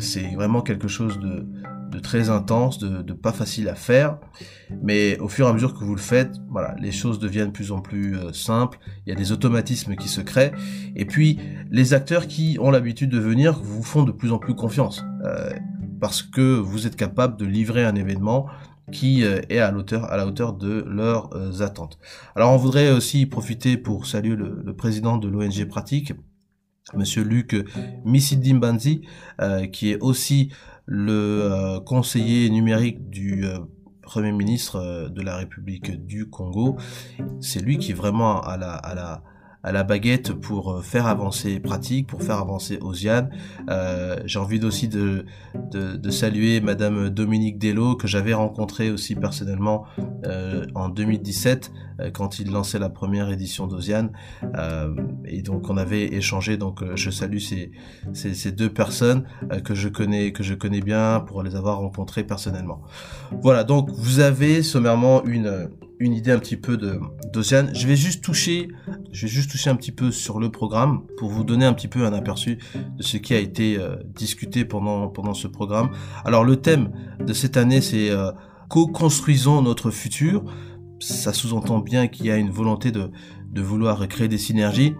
C'est 0.00 0.34
vraiment 0.34 0.62
quelque 0.62 0.88
chose 0.88 1.18
de, 1.18 1.44
de 1.90 1.98
très 1.98 2.30
intense, 2.30 2.78
de, 2.78 3.12
pas 3.12 3.32
facile 3.32 3.68
à 3.68 3.74
faire. 3.74 4.18
Mais 4.82 5.18
au 5.18 5.28
fur 5.28 5.46
et 5.46 5.50
à 5.50 5.52
mesure 5.52 5.74
que 5.74 5.84
vous 5.84 5.94
le 5.94 6.00
faites, 6.00 6.36
voilà, 6.50 6.74
les 6.80 6.92
choses 6.92 7.18
deviennent 7.18 7.48
de 7.48 7.52
plus 7.52 7.72
en 7.72 7.80
plus 7.80 8.16
euh, 8.16 8.32
simples. 8.32 8.78
Il 9.06 9.10
y 9.10 9.12
a 9.12 9.16
des 9.16 9.32
automatismes 9.32 9.96
qui 9.96 10.08
se 10.08 10.20
créent. 10.20 10.52
Et 10.96 11.04
puis, 11.04 11.38
les 11.70 11.94
acteurs 11.94 12.26
qui 12.26 12.58
ont 12.60 12.70
l'habitude 12.70 13.10
de 13.10 13.18
venir 13.18 13.60
vous 13.62 13.82
font 13.82 14.02
de 14.02 14.12
plus 14.12 14.32
en 14.32 14.38
plus 14.38 14.54
confiance. 14.54 15.04
Euh, 15.24 15.50
parce 16.00 16.22
que 16.22 16.56
vous 16.58 16.86
êtes 16.86 16.96
capable 16.96 17.36
de 17.36 17.44
livrer 17.44 17.84
un 17.84 17.94
événement 17.94 18.46
qui 18.92 19.24
euh, 19.24 19.40
est 19.48 19.58
à, 19.58 19.68
à 19.68 20.16
la 20.16 20.26
hauteur 20.26 20.52
de 20.54 20.84
leurs 20.86 21.62
attentes. 21.62 21.98
Alors 22.34 22.52
on 22.52 22.56
voudrait 22.56 22.90
aussi 22.90 23.26
profiter 23.26 23.76
pour 23.76 24.06
saluer 24.06 24.36
le, 24.36 24.74
président 24.74 25.18
de 25.18 25.28
l'ONG 25.28 25.64
Pratique, 25.66 26.12
Monsieur 26.94 27.22
Luc 27.22 27.54
Misidimbanzi, 28.04 29.02
euh, 29.40 29.66
qui 29.66 29.90
est 29.90 30.00
aussi 30.00 30.50
le 30.90 31.12
euh, 31.12 31.80
conseiller 31.80 32.48
numérique 32.48 33.10
du 33.10 33.44
euh, 33.44 33.58
Premier 34.00 34.32
ministre 34.32 35.10
de 35.10 35.20
la 35.20 35.36
République 35.36 36.06
du 36.06 36.30
Congo. 36.30 36.78
C'est 37.40 37.60
lui 37.60 37.76
qui 37.76 37.90
est 37.90 37.94
vraiment 37.94 38.40
à 38.40 38.56
la, 38.56 38.72
à 38.72 38.94
la, 38.94 39.22
à 39.62 39.72
la 39.72 39.84
baguette 39.84 40.32
pour 40.32 40.72
euh, 40.72 40.82
faire 40.82 41.06
avancer 41.06 41.60
pratique, 41.60 42.06
pour 42.06 42.22
faire 42.22 42.38
avancer 42.38 42.78
Osiane. 42.80 43.30
Euh, 43.70 44.16
J'ai 44.24 44.38
envie 44.38 44.64
aussi 44.64 44.88
de, 44.88 45.24
de, 45.70 45.96
de, 45.96 46.10
saluer 46.10 46.60
Madame 46.60 47.10
Dominique 47.10 47.58
Dello 47.58 47.96
que 47.96 48.06
j'avais 48.06 48.34
rencontré 48.34 48.90
aussi 48.90 49.14
personnellement 49.14 49.84
euh, 50.24 50.66
en 50.74 50.88
2017 50.88 51.70
euh, 52.00 52.10
quand 52.10 52.38
il 52.38 52.50
lançait 52.50 52.78
la 52.78 52.88
première 52.88 53.30
édition 53.30 53.66
d'Osiane. 53.66 54.10
Euh, 54.56 54.94
et 55.24 55.42
donc 55.42 55.68
on 55.70 55.76
avait 55.76 56.04
échangé. 56.14 56.56
Donc 56.56 56.82
euh, 56.82 56.96
je 56.96 57.10
salue 57.10 57.38
ces, 57.38 57.72
ces, 58.12 58.34
ces 58.34 58.52
deux 58.52 58.70
personnes 58.70 59.24
que 59.64 59.74
je 59.74 59.88
connais 59.88 60.32
que 60.32 60.42
je 60.42 60.54
connais 60.54 60.80
bien 60.80 61.20
pour 61.20 61.42
les 61.42 61.56
avoir 61.56 61.78
rencontrées 61.78 62.24
personnellement. 62.24 62.82
Voilà. 63.42 63.64
Donc 63.64 63.90
vous 63.90 64.20
avez 64.20 64.62
sommairement 64.62 65.24
une 65.24 65.70
une 66.00 66.12
idée 66.12 66.30
un 66.30 66.38
petit 66.38 66.56
peu 66.56 66.76
de 66.76 67.00
d'Océane. 67.32 67.70
Je 67.74 67.86
vais 67.86 67.96
juste 67.96 68.22
toucher, 68.22 68.68
je 69.12 69.26
vais 69.26 69.32
juste 69.32 69.50
toucher 69.50 69.70
un 69.70 69.76
petit 69.76 69.92
peu 69.92 70.10
sur 70.10 70.38
le 70.38 70.50
programme 70.50 71.02
pour 71.16 71.30
vous 71.30 71.44
donner 71.44 71.64
un 71.64 71.72
petit 71.72 71.88
peu 71.88 72.04
un 72.04 72.12
aperçu 72.12 72.58
de 72.96 73.02
ce 73.02 73.16
qui 73.16 73.34
a 73.34 73.38
été 73.38 73.76
euh, 73.78 73.96
discuté 74.14 74.64
pendant 74.64 75.08
pendant 75.08 75.34
ce 75.34 75.48
programme. 75.48 75.90
Alors 76.24 76.44
le 76.44 76.56
thème 76.56 76.90
de 77.24 77.32
cette 77.32 77.56
année 77.56 77.80
c'est 77.80 78.10
euh, 78.10 78.30
co-construisons 78.68 79.62
notre 79.62 79.90
futur. 79.90 80.44
Ça 81.00 81.32
sous-entend 81.32 81.78
bien 81.78 82.08
qu'il 82.08 82.26
y 82.26 82.30
a 82.30 82.36
une 82.36 82.50
volonté 82.50 82.90
de 82.90 83.10
de 83.52 83.62
vouloir 83.62 84.06
créer 84.08 84.28
des 84.28 84.38
synergies. 84.38 84.94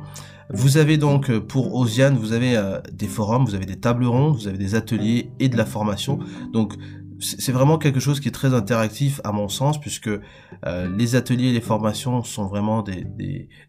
Vous 0.50 0.78
avez 0.78 0.96
donc 0.96 1.30
pour 1.40 1.74
Osiane, 1.74 2.16
vous 2.16 2.32
avez 2.32 2.56
euh, 2.56 2.80
des 2.90 3.06
forums, 3.06 3.44
vous 3.44 3.54
avez 3.54 3.66
des 3.66 3.76
tables 3.76 4.06
rondes, 4.06 4.34
vous 4.34 4.48
avez 4.48 4.56
des 4.56 4.74
ateliers 4.74 5.30
et 5.40 5.50
de 5.50 5.56
la 5.58 5.66
formation. 5.66 6.20
Donc 6.52 6.74
c'est 7.20 7.52
vraiment 7.52 7.78
quelque 7.78 8.00
chose 8.00 8.20
qui 8.20 8.28
est 8.28 8.32
très 8.32 8.54
interactif 8.54 9.20
à 9.24 9.32
mon 9.32 9.48
sens 9.48 9.80
puisque 9.80 10.08
euh, 10.08 10.88
les 10.96 11.16
ateliers 11.16 11.48
et 11.48 11.52
les 11.52 11.60
formations 11.60 12.22
sont 12.22 12.46
vraiment 12.46 12.82
des, 12.82 13.04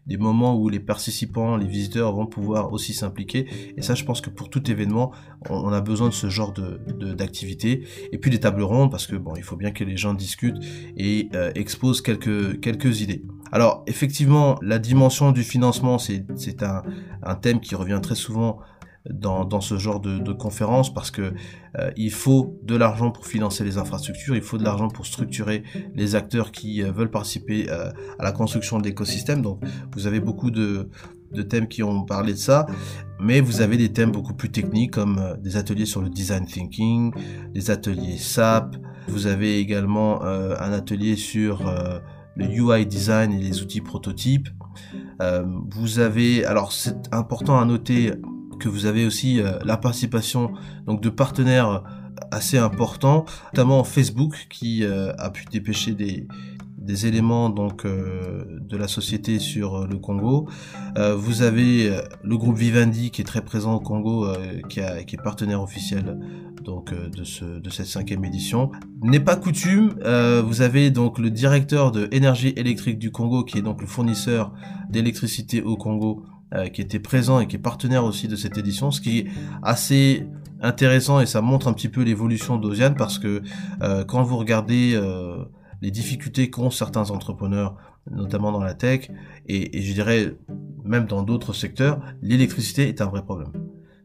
des, 0.06 0.16
moments 0.16 0.56
où 0.56 0.68
les 0.68 0.80
participants, 0.80 1.56
les 1.56 1.66
visiteurs 1.66 2.14
vont 2.14 2.26
pouvoir 2.26 2.72
aussi 2.72 2.94
s'impliquer 2.94 3.46
et 3.76 3.82
ça 3.82 3.94
je 3.94 4.04
pense 4.04 4.20
que 4.20 4.30
pour 4.30 4.50
tout 4.50 4.70
événement 4.70 5.12
on, 5.48 5.72
a 5.72 5.80
besoin 5.80 6.08
de 6.08 6.14
ce 6.14 6.28
genre 6.28 6.52
de 6.52 6.80
d'activité 7.14 7.86
et 8.12 8.18
puis 8.18 8.30
des 8.30 8.40
tables 8.40 8.62
rondes 8.62 8.90
parce 8.90 9.06
que 9.06 9.16
bon 9.16 9.34
il 9.36 9.42
faut 9.42 9.56
bien 9.56 9.70
que 9.70 9.84
les 9.84 9.96
gens 9.96 10.14
discutent 10.14 10.62
et 10.96 11.28
euh, 11.34 11.50
exposent 11.54 12.02
quelques 12.02 12.60
quelques 12.60 13.00
idées. 13.00 13.24
Alors 13.52 13.82
effectivement 13.86 14.56
la 14.62 14.78
dimension 14.78 15.32
du 15.32 15.42
financement 15.42 15.98
c'est 15.98 16.24
c'est 16.36 16.62
un, 16.62 16.82
un 17.22 17.34
thème 17.34 17.60
qui 17.60 17.74
revient 17.74 18.00
très 18.02 18.14
souvent 18.14 18.60
dans, 19.08 19.44
dans 19.44 19.60
ce 19.60 19.78
genre 19.78 20.00
de, 20.00 20.18
de 20.18 20.32
conférence 20.32 20.92
parce 20.92 21.10
que 21.10 21.32
euh, 21.78 21.90
il 21.96 22.10
faut 22.10 22.58
de 22.62 22.76
l'argent 22.76 23.10
pour 23.10 23.26
financer 23.26 23.64
les 23.64 23.78
infrastructures, 23.78 24.36
il 24.36 24.42
faut 24.42 24.58
de 24.58 24.64
l'argent 24.64 24.88
pour 24.88 25.06
structurer 25.06 25.62
les 25.94 26.14
acteurs 26.14 26.52
qui 26.52 26.82
euh, 26.82 26.92
veulent 26.92 27.10
participer 27.10 27.70
euh, 27.70 27.90
à 28.18 28.24
la 28.24 28.32
construction 28.32 28.78
de 28.78 28.84
l'écosystème. 28.84 29.40
Donc 29.40 29.60
vous 29.94 30.06
avez 30.06 30.20
beaucoup 30.20 30.50
de, 30.50 30.90
de 31.32 31.42
thèmes 31.42 31.66
qui 31.66 31.82
ont 31.82 32.04
parlé 32.04 32.32
de 32.32 32.38
ça, 32.38 32.66
mais 33.18 33.40
vous 33.40 33.62
avez 33.62 33.78
des 33.78 33.90
thèmes 33.90 34.12
beaucoup 34.12 34.34
plus 34.34 34.50
techniques 34.50 34.92
comme 34.92 35.36
des 35.40 35.56
ateliers 35.56 35.86
sur 35.86 36.02
le 36.02 36.10
design 36.10 36.44
thinking, 36.44 37.12
des 37.54 37.70
ateliers 37.70 38.18
SAP, 38.18 38.76
vous 39.08 39.26
avez 39.26 39.58
également 39.58 40.22
un 40.22 40.72
atelier 40.72 41.16
sur 41.16 41.64
le 42.36 42.46
UI 42.46 42.86
design 42.86 43.32
et 43.32 43.40
les 43.40 43.60
outils 43.62 43.80
prototypes. 43.80 44.48
vous 45.70 45.98
avez, 45.98 46.44
alors 46.44 46.72
c'est 46.72 47.12
important 47.12 47.58
à 47.58 47.64
noter 47.64 48.12
que 48.60 48.68
vous 48.68 48.86
avez 48.86 49.04
aussi 49.04 49.40
euh, 49.40 49.58
la 49.64 49.76
participation 49.76 50.52
donc 50.86 51.00
de 51.02 51.08
partenaires 51.08 51.82
assez 52.30 52.58
importants, 52.58 53.24
notamment 53.52 53.82
Facebook 53.82 54.46
qui 54.50 54.84
euh, 54.84 55.12
a 55.18 55.30
pu 55.30 55.46
dépêcher 55.50 55.94
des, 55.94 56.28
éléments 57.06 57.50
donc 57.50 57.84
euh, 57.84 58.58
de 58.60 58.76
la 58.76 58.88
société 58.88 59.38
sur 59.38 59.86
le 59.86 59.96
Congo. 59.98 60.48
vous 61.16 61.42
avez 61.42 61.88
le 62.24 62.36
groupe 62.36 62.58
Vivendi 62.58 63.12
qui 63.12 63.20
est 63.20 63.24
très 63.24 63.42
présent 63.42 63.74
au 63.74 63.80
Congo, 63.80 64.26
qui, 64.68 64.80
a, 64.80 65.04
qui 65.04 65.14
est 65.14 65.22
partenaire 65.22 65.62
officiel 65.62 66.18
donc 66.64 66.92
de, 66.92 67.22
ce, 67.22 67.44
de 67.44 67.70
cette 67.70 67.86
cinquième 67.86 68.24
édition. 68.24 68.72
N'est 69.02 69.20
pas 69.20 69.36
coutume, 69.36 69.94
vous 70.44 70.62
avez 70.62 70.90
donc 70.90 71.20
le 71.20 71.30
directeur 71.30 71.92
de 71.92 72.08
énergie 72.10 72.52
électrique 72.56 72.98
du 72.98 73.12
Congo 73.12 73.44
qui 73.44 73.58
est 73.58 73.62
donc 73.62 73.80
le 73.80 73.86
fournisseur 73.86 74.52
d'électricité 74.90 75.62
au 75.62 75.76
Congo 75.76 76.24
qui 76.72 76.80
était 76.80 76.98
présent 76.98 77.38
et 77.38 77.46
qui 77.46 77.56
est 77.56 77.60
partenaire 77.60 78.04
aussi 78.04 78.26
de 78.26 78.34
cette 78.34 78.58
édition, 78.58 78.90
ce 78.90 79.00
qui 79.00 79.18
est 79.18 79.26
assez 79.62 80.26
intéressant 80.60 81.20
et 81.20 81.26
ça 81.26 81.40
montre 81.40 81.68
un 81.68 81.72
petit 81.72 81.88
peu 81.88 82.02
l'évolution 82.02 82.56
d'Oziane 82.56 82.94
parce 82.94 83.18
que 83.18 83.42
euh, 83.82 84.04
quand 84.04 84.22
vous 84.22 84.36
regardez 84.36 84.92
euh, 84.94 85.44
les 85.80 85.90
difficultés 85.90 86.50
qu'ont 86.50 86.70
certains 86.70 87.10
entrepreneurs, 87.10 87.76
notamment 88.10 88.52
dans 88.52 88.62
la 88.62 88.74
tech 88.74 89.10
et, 89.46 89.78
et 89.78 89.82
je 89.82 89.92
dirais 89.92 90.36
même 90.84 91.06
dans 91.06 91.22
d'autres 91.22 91.52
secteurs, 91.52 92.00
l'électricité 92.22 92.88
est 92.88 93.00
un 93.00 93.06
vrai 93.06 93.22
problème. 93.22 93.52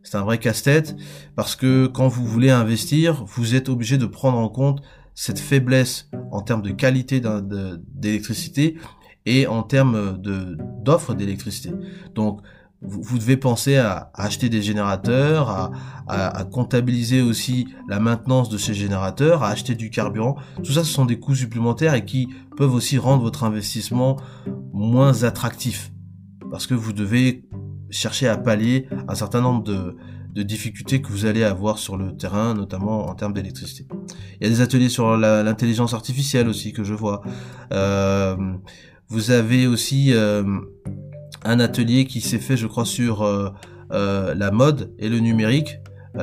C'est 0.04 0.18
un 0.18 0.24
vrai 0.24 0.38
casse-tête 0.38 0.96
parce 1.36 1.56
que 1.56 1.88
quand 1.88 2.08
vous 2.08 2.26
voulez 2.26 2.52
investir, 2.52 3.26
vous 3.26 3.56
êtes 3.56 3.70
obligé 3.70 3.98
de 3.98 4.06
prendre 4.06 4.38
en 4.38 4.50
compte 4.50 4.82
cette 5.16 5.40
faiblesse 5.40 6.10
en 6.32 6.42
termes 6.42 6.62
de 6.62 6.72
qualité 6.72 7.22
d'électricité 7.22 8.78
et 9.26 9.48
en 9.48 9.64
termes 9.64 10.22
de 10.22 10.58
d'offres 10.82 11.14
d'électricité. 11.14 11.72
Donc 12.14 12.42
vous, 12.82 13.18
devez 13.18 13.38
penser 13.38 13.78
à, 13.78 14.12
acheter 14.14 14.50
des 14.50 14.62
générateurs, 14.62 15.50
à, 15.50 15.72
à, 16.08 16.44
comptabiliser 16.44 17.22
aussi 17.22 17.68
la 17.88 18.00
maintenance 18.00 18.50
de 18.50 18.58
ces 18.58 18.74
générateurs, 18.74 19.44
à 19.44 19.50
acheter 19.50 19.74
du 19.74 19.90
carburant. 19.90 20.36
Tout 20.58 20.74
ça, 20.74 20.84
ce 20.84 20.92
sont 20.92 21.06
des 21.06 21.20
coûts 21.20 21.36
supplémentaires 21.36 21.96
et 21.96 22.06
qui 22.06 22.30
peuvent 22.58 22.74
aussi 22.74 22.98
rendre 22.98 23.24
votre 23.24 23.44
investissement 23.44 24.18
moins 24.72 25.24
attractif. 25.24 25.92
Parce 26.52 26.68
que 26.68 26.76
vous 26.76 26.94
devez 26.94 27.44
chercher 27.90 28.28
à 28.28 28.38
pallier 28.38 28.88
un 29.08 29.16
certain 29.16 29.42
nombre 29.42 29.64
de, 29.64 29.96
de 30.36 30.44
difficultés 30.44 31.02
que 31.02 31.08
vous 31.08 31.26
allez 31.26 31.44
avoir 31.44 31.78
sur 31.78 31.96
le 31.98 32.16
terrain, 32.16 32.54
notamment 32.54 33.08
en 33.08 33.16
termes 33.16 33.34
d'électricité. 33.34 33.88
Il 34.40 34.44
y 34.44 34.48
a 34.48 34.50
des 34.50 34.62
ateliers 34.62 34.90
sur 34.90 35.18
l'intelligence 35.18 35.94
artificielle 35.94 36.50
aussi 36.50 36.74
que 36.74 36.84
je 36.84 36.94
vois. 36.94 37.22
Euh, 37.72 38.36
vous 39.08 39.32
avez 39.32 39.68
aussi 39.68 40.14
euh, 40.14 40.44
un 41.44 41.60
atelier 41.60 42.06
qui 42.06 42.22
s'est 42.22 42.40
fait, 42.40 42.58
je 42.58 42.68
crois, 42.68 42.86
sur 42.86 43.22
euh, 43.22 43.50
euh, 43.92 44.34
la 44.34 44.52
mode 44.52 44.94
et 45.00 45.10
le 45.10 45.20
numérique. 45.20 45.80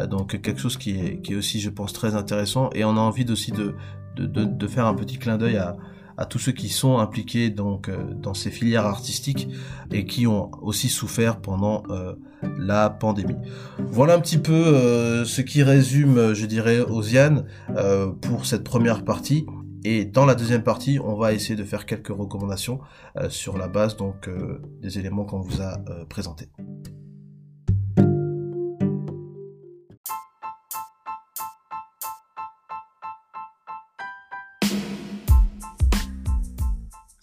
donc 0.08 0.40
quelque 0.40 0.58
chose 0.58 0.76
qui 0.78 0.98
est, 0.98 1.20
qui 1.22 1.34
est 1.34 1.36
aussi, 1.36 1.60
je 1.60 1.70
pense, 1.70 1.92
très 1.92 2.14
intéressant. 2.14 2.70
Et 2.74 2.84
on 2.84 2.96
a 2.96 3.00
envie 3.00 3.30
aussi 3.30 3.52
de, 3.52 3.74
de, 4.16 4.26
de, 4.26 4.44
de 4.44 4.66
faire 4.66 4.86
un 4.86 4.94
petit 4.94 5.18
clin 5.18 5.36
d'œil 5.36 5.58
à, 5.58 5.76
à 6.16 6.24
tous 6.24 6.38
ceux 6.38 6.52
qui 6.52 6.68
sont 6.68 6.98
impliqués 6.98 7.50
donc 7.50 7.90
dans 8.20 8.34
ces 8.34 8.50
filières 8.50 8.86
artistiques 8.86 9.48
et 9.90 10.04
qui 10.06 10.26
ont 10.26 10.50
aussi 10.60 10.88
souffert 10.88 11.40
pendant 11.40 11.82
la 12.58 12.90
pandémie. 12.90 13.36
Voilà 13.78 14.14
un 14.14 14.20
petit 14.20 14.38
peu 14.38 15.24
ce 15.24 15.40
qui 15.42 15.62
résume, 15.62 16.32
je 16.32 16.46
dirais, 16.46 16.80
Osiane 16.80 17.44
pour 18.22 18.46
cette 18.46 18.64
première 18.64 19.04
partie. 19.04 19.46
Et 19.84 20.04
dans 20.04 20.24
la 20.24 20.36
deuxième 20.36 20.62
partie, 20.62 21.00
on 21.00 21.14
va 21.14 21.32
essayer 21.32 21.56
de 21.56 21.64
faire 21.64 21.86
quelques 21.86 22.08
recommandations 22.08 22.80
euh, 23.16 23.28
sur 23.28 23.58
la 23.58 23.66
base 23.66 23.96
donc 23.96 24.28
euh, 24.28 24.60
des 24.80 24.98
éléments 24.98 25.24
qu'on 25.24 25.40
vous 25.40 25.60
a 25.60 25.80
euh, 25.88 26.04
présentés. 26.04 26.48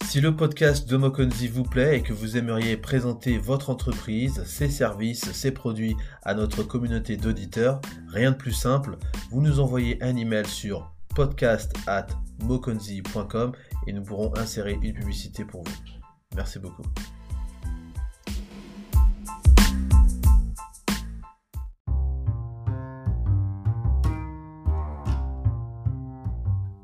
Si 0.04 0.20
le 0.20 0.36
podcast 0.36 0.90
de 0.90 0.96
Mokonzi 0.96 1.46
vous 1.46 1.62
plaît 1.62 1.98
et 1.98 2.02
que 2.02 2.12
vous 2.12 2.36
aimeriez 2.36 2.76
présenter 2.76 3.38
votre 3.38 3.70
entreprise, 3.70 4.42
ses 4.44 4.68
services, 4.68 5.32
ses 5.32 5.52
produits 5.52 5.96
à 6.24 6.34
notre 6.34 6.64
communauté 6.64 7.16
d'auditeurs, 7.16 7.80
rien 8.08 8.32
de 8.32 8.36
plus 8.36 8.52
simple, 8.52 8.98
vous 9.30 9.40
nous 9.40 9.60
envoyez 9.60 10.02
un 10.02 10.16
email 10.16 10.46
sur 10.46 10.92
podcast 11.14 11.72
at 11.86 12.06
mokonzi.com 12.42 13.52
et 13.86 13.92
nous 13.92 14.02
pourrons 14.02 14.32
insérer 14.36 14.78
une 14.82 14.94
publicité 14.94 15.44
pour 15.44 15.62
vous. 15.64 15.74
Merci 16.36 16.58
beaucoup. 16.58 16.84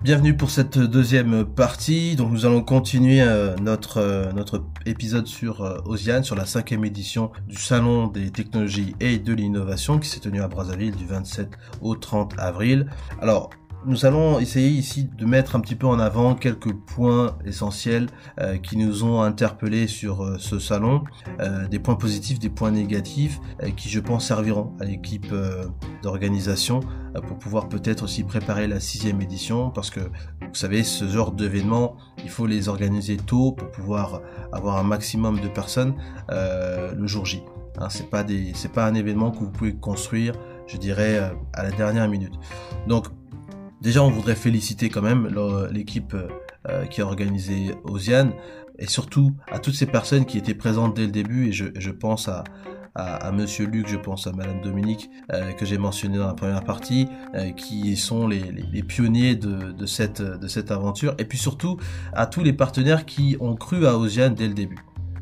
Bienvenue 0.07 0.37
pour 0.37 0.51
cette 0.51 0.79
deuxième 0.79 1.45
partie. 1.45 2.15
Donc 2.15 2.31
nous 2.31 2.47
allons 2.47 2.63
continuer 2.63 3.23
euh, 3.23 3.57
notre 3.57 3.97
euh, 3.97 4.31
notre 4.31 4.65
épisode 4.85 5.27
sur 5.27 5.63
euh, 5.63 5.81
Osiane, 5.85 6.23
sur 6.23 6.37
la 6.37 6.47
cinquième 6.47 6.85
édition 6.85 7.33
du 7.49 7.57
Salon 7.57 8.07
des 8.07 8.31
technologies 8.31 8.95
et 9.01 9.19
de 9.19 9.33
l'innovation 9.33 9.99
qui 9.99 10.09
s'est 10.09 10.21
tenu 10.21 10.41
à 10.41 10.47
Brazzaville 10.47 10.95
du 10.95 11.07
27 11.07 11.51
au 11.81 11.97
30 11.97 12.39
avril. 12.39 12.87
Alors 13.21 13.51
nous 13.85 14.05
allons 14.05 14.41
essayer 14.41 14.69
ici 14.69 15.09
de 15.17 15.25
mettre 15.27 15.55
un 15.55 15.61
petit 15.61 15.75
peu 15.77 15.87
en 15.87 15.99
avant 15.99 16.35
quelques 16.35 16.73
points 16.73 17.37
essentiels 17.45 18.09
euh, 18.41 18.57
qui 18.57 18.77
nous 18.77 19.05
ont 19.05 19.23
interpellés 19.23 19.87
sur 19.87 20.25
euh, 20.25 20.37
ce 20.39 20.59
salon, 20.59 21.05
euh, 21.41 21.69
des 21.69 21.79
points 21.79 21.95
positifs, 21.95 22.39
des 22.39 22.49
points 22.49 22.71
négatifs, 22.71 23.39
qui 23.77 23.89
je 23.89 24.01
pense 24.01 24.27
serviront 24.27 24.73
à 24.81 24.85
l'équipe 24.85 25.33
d'organisation 26.03 26.81
pour 27.27 27.39
pouvoir 27.39 27.69
peut-être 27.69 28.05
aussi 28.05 28.25
préparer 28.25 28.67
la 28.67 28.81
sixième 28.81 29.21
édition, 29.21 29.71
parce 29.71 29.91
que 29.91 30.01
vous 30.01 30.55
savez, 30.55 30.83
ce 30.83 31.09
genre 31.09 31.33
d'événements, 31.33 31.97
il 32.23 32.31
faut 32.31 32.47
les 32.47 32.69
organiser 32.69 33.17
tôt 33.17 33.53
pour 33.53 33.71
pouvoir 33.71 34.21
avoir 34.53 34.77
un 34.77 34.83
maximum 34.83 35.41
de 35.41 35.49
personnes 35.49 35.95
le 36.29 37.07
jour 37.07 37.25
J. 37.25 37.43
Hein, 37.79 37.89
c'est 37.89 38.11
pas 38.11 38.23
des, 38.23 38.53
c'est 38.55 38.73
pas 38.73 38.87
un 38.87 38.95
événement 38.95 39.31
que 39.31 39.39
vous 39.39 39.51
pouvez 39.51 39.75
construire, 39.75 40.35
je 40.67 40.77
dirais, 40.77 41.33
à 41.55 41.63
la 41.63 41.71
dernière 41.71 42.09
minute. 42.09 42.35
Donc 42.87 43.07
Déjà, 43.81 44.03
on 44.03 44.11
voudrait 44.11 44.37
féliciter 44.37 44.89
quand 44.89 45.03
même 45.03 45.29
l'équipe 45.71 46.17
euh, 46.69 46.87
qui 46.87 47.01
a 47.01 47.07
organisé 47.07 47.75
Osiane 47.85 48.33
et 48.79 48.87
surtout 48.87 49.33
à 49.51 49.59
toutes 49.59 49.75
ces 49.75 49.87
personnes 49.87 50.25
qui 50.25 50.39
étaient 50.39 50.55
présentes 50.55 50.97
dès 50.97 51.07
le 51.07 51.13
début 51.13 51.49
et 51.49 51.53
je, 51.53 51.91
pense 51.91 52.29
à, 52.29 52.45
à, 52.95 53.31
Monsieur 53.33 53.67
Luc, 53.67 53.87
je 53.87 53.97
pense 53.97 54.27
à 54.27 54.33
Madame 54.33 54.61
Dominique 54.63 55.11
euh, 55.33 55.53
que 55.53 55.65
j'ai 55.65 55.79
mentionné 55.79 56.19
dans 56.19 56.27
la 56.27 56.35
première 56.35 56.65
partie, 56.65 57.07
euh, 57.35 57.51
qui 57.53 57.97
sont 57.97 58.27
les, 58.27 58.43
pionniers 58.83 59.37
de, 59.37 59.73
de, 59.73 59.87
cette, 59.87 60.23
de 60.23 60.49
cette 60.49 60.71
aventure, 60.71 61.15
et 61.19 61.25
puis 61.25 61.39
surtout 61.39 61.77
à 62.13 62.27
tous 62.27 62.43
les 62.43 62.53
partenaires 62.53 63.05
qui 63.07 63.37
ont 63.41 63.55
cru 63.55 63.87
à 63.87 63.97
Osiane 63.97 64.35
dès 64.35 64.49
le 64.49 64.55
début. 64.55 64.79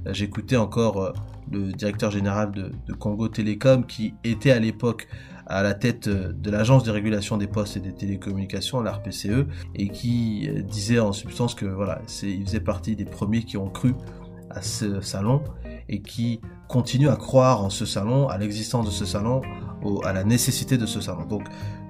J'écoutais 0.07 0.57
encore 0.57 1.13
le 1.51 1.73
directeur 1.73 2.11
général 2.11 2.53
de, 2.53 2.71
Congo 2.95 3.29
Télécom 3.29 3.87
qui 3.87 4.15
était 4.25 4.51
à 4.51 4.59
l'époque 4.59 5.09
à 5.47 5.63
la 5.63 5.75
tête 5.75 6.09
euh, 6.09 6.33
de 6.33 6.51
l'agence 6.51 6.85
de 6.85 6.91
régulation 6.91 7.37
des 7.37 7.47
postes 7.47 7.77
et 7.77 7.81
des 7.81 7.93
télécommunications, 7.93 8.81
l'ARPCE, 8.81 9.45
et 9.75 9.91
qui 9.91 10.49
euh, 10.49 10.63
disait 10.63 11.01
en 11.01 11.13
substance 11.13 11.55
que 11.55 11.67
voilà, 11.67 12.01
il 12.23 12.47
faisait 12.47 12.61
partie 12.61 12.97
des 12.97 13.05
premiers 13.05 13.43
qui 13.43 13.59
ont 13.59 13.69
cru 13.69 13.95
à 14.49 14.63
ce 14.63 15.03
salon 15.03 15.43
et 15.89 16.01
qui 16.01 16.41
continuent 16.69 17.11
à 17.11 17.17
croire 17.17 17.63
en 17.63 17.69
ce 17.69 17.85
salon, 17.85 18.29
à 18.29 18.39
l'existence 18.39 18.87
de 18.87 18.91
ce 18.91 19.05
salon, 19.05 19.43
à 20.05 20.15
la 20.15 20.25
nécessité 20.25 20.79
de 20.79 20.87
ce 20.87 21.01
salon. 21.01 21.27
Donc 21.27 21.43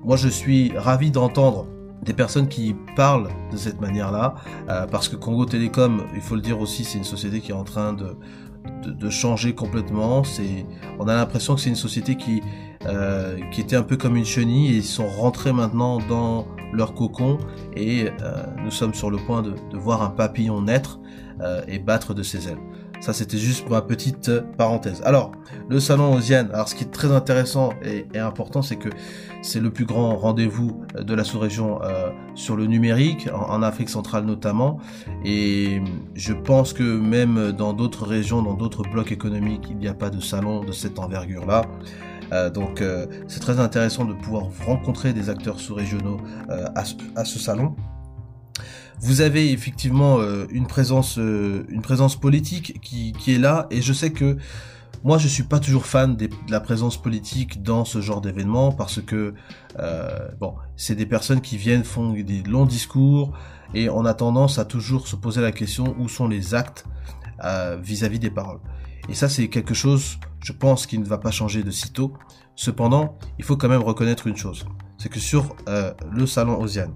moi 0.02 0.16
je 0.16 0.28
suis 0.28 0.76
ravi 0.76 1.12
d'entendre 1.12 1.66
des 2.04 2.12
personnes 2.12 2.48
qui 2.48 2.76
parlent 2.96 3.28
de 3.50 3.56
cette 3.56 3.80
manière-là, 3.80 4.34
euh, 4.68 4.86
parce 4.86 5.08
que 5.08 5.16
Congo 5.16 5.46
Télécom, 5.46 6.04
il 6.14 6.20
faut 6.20 6.34
le 6.34 6.42
dire 6.42 6.60
aussi, 6.60 6.84
c'est 6.84 6.98
une 6.98 7.04
société 7.04 7.40
qui 7.40 7.50
est 7.50 7.54
en 7.54 7.64
train 7.64 7.92
de, 7.92 8.16
de, 8.82 9.10
changer 9.10 9.54
complètement. 9.54 10.24
C'est, 10.24 10.66
on 10.98 11.08
a 11.08 11.14
l'impression 11.14 11.54
que 11.54 11.60
c'est 11.60 11.70
une 11.70 11.76
société 11.76 12.16
qui, 12.16 12.42
euh, 12.86 13.38
qui 13.50 13.60
était 13.60 13.76
un 13.76 13.82
peu 13.82 13.96
comme 13.96 14.16
une 14.16 14.24
chenille 14.24 14.72
et 14.72 14.76
ils 14.76 14.84
sont 14.84 15.08
rentrés 15.08 15.52
maintenant 15.52 15.98
dans 15.98 16.46
leur 16.72 16.94
cocon 16.94 17.38
et 17.76 18.08
euh, 18.22 18.44
nous 18.62 18.70
sommes 18.70 18.94
sur 18.94 19.10
le 19.10 19.18
point 19.18 19.42
de, 19.42 19.54
de 19.70 19.76
voir 19.76 20.02
un 20.02 20.10
papillon 20.10 20.62
naître 20.62 20.98
euh, 21.40 21.62
et 21.68 21.78
battre 21.78 22.14
de 22.14 22.22
ses 22.22 22.48
ailes. 22.48 22.58
Ça, 23.04 23.12
c'était 23.12 23.36
juste 23.36 23.64
pour 23.64 23.72
ma 23.72 23.82
petite 23.82 24.30
parenthèse. 24.56 25.02
Alors, 25.04 25.32
le 25.68 25.78
salon 25.78 26.14
Osiane. 26.14 26.48
Alors, 26.54 26.70
ce 26.70 26.74
qui 26.74 26.84
est 26.84 26.90
très 26.90 27.12
intéressant 27.12 27.74
et, 27.82 28.06
important, 28.18 28.62
c'est 28.62 28.76
que 28.76 28.88
c'est 29.42 29.60
le 29.60 29.70
plus 29.70 29.84
grand 29.84 30.16
rendez-vous 30.16 30.80
de 30.98 31.14
la 31.14 31.22
sous-région 31.22 31.82
euh, 31.82 32.08
sur 32.34 32.56
le 32.56 32.64
numérique, 32.64 33.28
en, 33.34 33.62
Afrique 33.62 33.90
centrale 33.90 34.24
notamment. 34.24 34.78
Et 35.22 35.82
je 36.14 36.32
pense 36.32 36.72
que 36.72 36.82
même 36.82 37.52
dans 37.52 37.74
d'autres 37.74 38.06
régions, 38.06 38.40
dans 38.40 38.54
d'autres 38.54 38.84
blocs 38.90 39.12
économiques, 39.12 39.66
il 39.68 39.76
n'y 39.76 39.88
a 39.88 39.92
pas 39.92 40.08
de 40.08 40.20
salon 40.20 40.64
de 40.64 40.72
cette 40.72 40.98
envergure-là. 40.98 41.66
Euh, 42.32 42.48
donc 42.48 42.80
euh, 42.80 43.06
c'est 43.28 43.40
très 43.40 43.60
intéressant 43.60 44.06
de 44.06 44.14
pouvoir 44.14 44.46
rencontrer 44.64 45.12
des 45.12 45.28
acteurs 45.28 45.60
sous-régionaux 45.60 46.16
euh, 46.48 46.66
à, 46.74 47.24
ce 47.26 47.38
salon. 47.38 47.76
Vous 49.00 49.20
avez 49.20 49.52
effectivement 49.52 50.18
euh, 50.18 50.46
une 50.50 50.66
présence, 50.66 51.18
euh, 51.18 51.64
une 51.68 51.82
présence 51.82 52.18
politique 52.18 52.80
qui, 52.80 53.12
qui, 53.12 53.34
est 53.34 53.38
là, 53.38 53.66
et 53.70 53.82
je 53.82 53.92
sais 53.92 54.12
que 54.12 54.38
moi 55.02 55.18
je 55.18 55.28
suis 55.28 55.42
pas 55.42 55.60
toujours 55.60 55.84
fan 55.84 56.16
de 56.16 56.30
la 56.48 56.60
présence 56.60 57.00
politique 57.00 57.62
dans 57.62 57.84
ce 57.84 58.00
genre 58.00 58.20
d'événement 58.20 58.72
parce 58.72 59.02
que 59.02 59.34
euh, 59.78 60.28
bon, 60.40 60.54
c'est 60.76 60.94
des 60.94 61.06
personnes 61.06 61.40
qui 61.40 61.58
viennent 61.58 61.84
font 61.84 62.12
des 62.12 62.42
longs 62.44 62.64
discours 62.64 63.36
et 63.74 63.90
on 63.90 64.04
a 64.06 64.14
tendance 64.14 64.58
à 64.58 64.64
toujours 64.64 65.06
se 65.06 65.16
poser 65.16 65.42
la 65.42 65.52
question 65.52 65.94
où 65.98 66.08
sont 66.08 66.28
les 66.28 66.54
actes 66.54 66.86
vis-à-vis 67.82 68.16
-vis 68.16 68.20
des 68.20 68.30
paroles. 68.30 68.60
Et 69.10 69.14
ça 69.14 69.28
c'est 69.28 69.48
quelque 69.48 69.74
chose, 69.74 70.18
je 70.42 70.52
pense, 70.52 70.86
qui 70.86 70.98
ne 70.98 71.04
va 71.04 71.18
pas 71.18 71.32
changer 71.32 71.62
de 71.62 71.70
sitôt. 71.70 72.14
Cependant, 72.56 73.18
il 73.38 73.44
faut 73.44 73.56
quand 73.56 73.68
même 73.68 73.82
reconnaître 73.82 74.26
une 74.28 74.36
chose, 74.36 74.64
c'est 74.96 75.10
que 75.10 75.20
sur 75.20 75.54
le 75.66 76.26
salon 76.26 76.58
Osiane, 76.62 76.94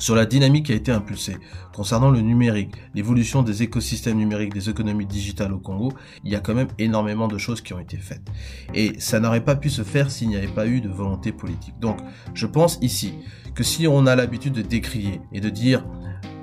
sur 0.00 0.16
la 0.16 0.26
dynamique 0.26 0.66
qui 0.66 0.72
a 0.72 0.74
été 0.74 0.90
impulsée 0.90 1.36
concernant 1.74 2.10
le 2.10 2.20
numérique, 2.20 2.74
l'évolution 2.94 3.42
des 3.42 3.62
écosystèmes 3.62 4.16
numériques, 4.16 4.54
des 4.54 4.68
économies 4.68 5.06
digitales 5.06 5.52
au 5.52 5.58
Congo, 5.58 5.92
il 6.24 6.32
y 6.32 6.34
a 6.34 6.40
quand 6.40 6.54
même 6.54 6.68
énormément 6.78 7.28
de 7.28 7.38
choses 7.38 7.60
qui 7.60 7.74
ont 7.74 7.78
été 7.78 7.98
faites. 7.98 8.26
Et 8.74 8.98
ça 8.98 9.20
n'aurait 9.20 9.44
pas 9.44 9.54
pu 9.54 9.70
se 9.70 9.82
faire 9.82 10.10
s'il 10.10 10.28
n'y 10.28 10.36
avait 10.36 10.48
pas 10.48 10.66
eu 10.66 10.80
de 10.80 10.88
volonté 10.88 11.32
politique. 11.32 11.78
Donc, 11.78 11.98
je 12.34 12.46
pense 12.46 12.78
ici 12.80 13.14
que 13.54 13.62
si 13.62 13.86
on 13.86 14.06
a 14.06 14.16
l'habitude 14.16 14.54
de 14.54 14.62
décrier 14.62 15.20
et 15.32 15.40
de 15.40 15.50
dire 15.50 15.84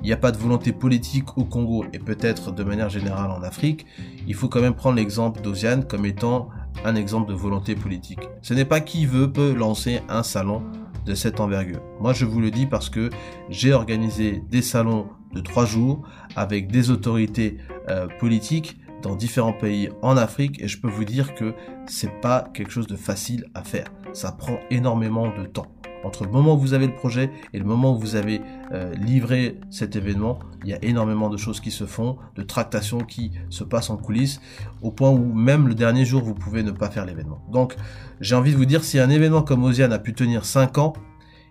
il 0.02 0.06
n'y 0.06 0.12
a 0.12 0.16
pas 0.16 0.30
de 0.30 0.36
volonté 0.36 0.72
politique 0.72 1.36
au 1.36 1.44
Congo 1.44 1.84
et 1.92 1.98
peut-être 1.98 2.52
de 2.52 2.62
manière 2.62 2.88
générale 2.88 3.32
en 3.32 3.42
Afrique, 3.42 3.84
il 4.28 4.34
faut 4.34 4.48
quand 4.48 4.60
même 4.60 4.74
prendre 4.74 4.96
l'exemple 4.96 5.40
d'Oziane 5.40 5.84
comme 5.84 6.06
étant 6.06 6.50
un 6.84 6.94
exemple 6.94 7.28
de 7.28 7.34
volonté 7.34 7.74
politique. 7.74 8.20
Ce 8.42 8.54
n'est 8.54 8.64
pas 8.64 8.80
qui 8.80 9.06
veut 9.06 9.32
peut 9.32 9.52
lancer 9.52 10.00
un 10.08 10.22
salon 10.22 10.62
de 11.06 11.14
cette 11.14 11.40
envergure. 11.40 11.80
Moi, 12.00 12.12
je 12.12 12.24
vous 12.24 12.40
le 12.40 12.50
dis 12.50 12.66
parce 12.66 12.90
que 12.90 13.10
j'ai 13.48 13.72
organisé 13.72 14.42
des 14.50 14.62
salons 14.62 15.08
de 15.32 15.40
trois 15.40 15.66
jours 15.66 16.02
avec 16.36 16.70
des 16.70 16.90
autorités 16.90 17.58
euh, 17.88 18.06
politiques 18.18 18.78
dans 19.02 19.14
différents 19.14 19.52
pays 19.52 19.90
en 20.02 20.16
Afrique 20.16 20.60
et 20.62 20.68
je 20.68 20.80
peux 20.80 20.88
vous 20.88 21.04
dire 21.04 21.34
que 21.34 21.54
c'est 21.86 22.20
pas 22.20 22.48
quelque 22.54 22.70
chose 22.70 22.86
de 22.86 22.96
facile 22.96 23.46
à 23.54 23.62
faire. 23.62 23.86
Ça 24.12 24.32
prend 24.32 24.58
énormément 24.70 25.28
de 25.28 25.46
temps. 25.46 25.66
Entre 26.08 26.24
le 26.24 26.30
moment 26.30 26.54
où 26.54 26.58
vous 26.58 26.72
avez 26.72 26.86
le 26.86 26.94
projet 26.94 27.30
et 27.52 27.58
le 27.58 27.66
moment 27.66 27.94
où 27.94 27.98
vous 27.98 28.16
avez 28.16 28.40
euh, 28.72 28.94
livré 28.94 29.60
cet 29.68 29.94
événement, 29.94 30.38
il 30.64 30.70
y 30.70 30.72
a 30.72 30.82
énormément 30.82 31.28
de 31.28 31.36
choses 31.36 31.60
qui 31.60 31.70
se 31.70 31.84
font, 31.84 32.16
de 32.34 32.42
tractations 32.42 33.00
qui 33.00 33.32
se 33.50 33.62
passent 33.62 33.90
en 33.90 33.98
coulisses, 33.98 34.40
au 34.80 34.90
point 34.90 35.10
où 35.10 35.34
même 35.34 35.68
le 35.68 35.74
dernier 35.74 36.06
jour, 36.06 36.22
vous 36.22 36.32
pouvez 36.32 36.62
ne 36.62 36.70
pas 36.70 36.88
faire 36.88 37.04
l'événement. 37.04 37.42
Donc, 37.52 37.76
j'ai 38.22 38.34
envie 38.34 38.52
de 38.52 38.56
vous 38.56 38.64
dire, 38.64 38.84
si 38.84 38.98
un 38.98 39.10
événement 39.10 39.42
comme 39.42 39.62
Osiane 39.64 39.92
a 39.92 39.98
pu 39.98 40.14
tenir 40.14 40.46
5 40.46 40.78
ans, 40.78 40.94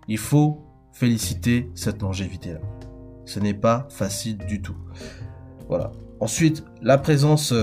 il 0.07 0.17
faut 0.17 0.65
féliciter 0.91 1.69
cette 1.75 2.01
longévité-là. 2.01 2.59
Ce 3.25 3.39
n'est 3.39 3.53
pas 3.53 3.87
facile 3.91 4.39
du 4.39 4.59
tout. 4.63 4.77
Voilà. 5.69 5.91
Ensuite, 6.19 6.63
la 6.81 6.97
présence 6.97 7.53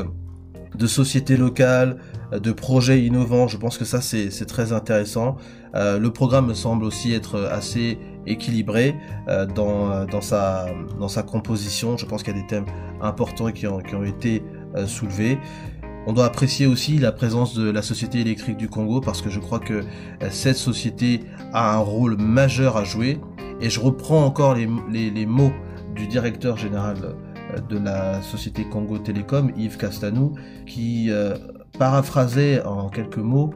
de 0.76 0.86
sociétés 0.86 1.36
locales, 1.36 1.96
de 2.32 2.52
projets 2.52 3.04
innovants, 3.04 3.48
je 3.48 3.56
pense 3.56 3.78
que 3.78 3.84
ça 3.84 4.00
c'est 4.00 4.46
très 4.46 4.72
intéressant. 4.72 5.38
Euh, 5.74 5.98
le 5.98 6.10
programme 6.12 6.46
me 6.46 6.54
semble 6.54 6.84
aussi 6.84 7.12
être 7.12 7.40
assez 7.50 7.98
équilibré 8.26 8.94
euh, 9.28 9.44
dans, 9.46 10.06
dans, 10.06 10.20
sa, 10.20 10.66
dans 10.98 11.08
sa 11.08 11.22
composition. 11.22 11.96
Je 11.96 12.06
pense 12.06 12.22
qu'il 12.22 12.34
y 12.34 12.38
a 12.38 12.40
des 12.40 12.46
thèmes 12.46 12.66
importants 13.00 13.50
qui 13.50 13.66
ont, 13.66 13.78
qui 13.80 13.94
ont 13.94 14.04
été 14.04 14.42
euh, 14.76 14.86
soulevés. 14.86 15.38
On 16.06 16.12
doit 16.12 16.26
apprécier 16.26 16.66
aussi 16.66 16.98
la 16.98 17.12
présence 17.12 17.54
de 17.54 17.70
la 17.70 17.80
Société 17.80 18.20
électrique 18.20 18.58
du 18.58 18.68
Congo 18.68 19.00
parce 19.00 19.22
que 19.22 19.30
je 19.30 19.40
crois 19.40 19.58
que 19.58 19.72
euh, 19.74 19.82
cette 20.30 20.56
société 20.56 21.20
a 21.54 21.76
un 21.76 21.78
rôle 21.78 22.16
majeur 22.18 22.76
à 22.76 22.84
jouer. 22.84 23.18
Et 23.60 23.70
je 23.70 23.80
reprends 23.80 24.24
encore 24.24 24.54
les, 24.54 24.68
les, 25.10 25.26
mots 25.26 25.52
du 25.94 26.06
directeur 26.06 26.58
général 26.58 26.96
euh, 27.54 27.60
de 27.60 27.78
la 27.78 28.20
société 28.20 28.64
Congo 28.64 28.98
Télécom, 28.98 29.50
Yves 29.56 29.78
Castanou, 29.78 30.34
qui 30.66 31.10
euh, 31.10 31.36
paraphrasait 31.78 32.62
en 32.64 32.90
quelques 32.90 33.16
mots 33.16 33.54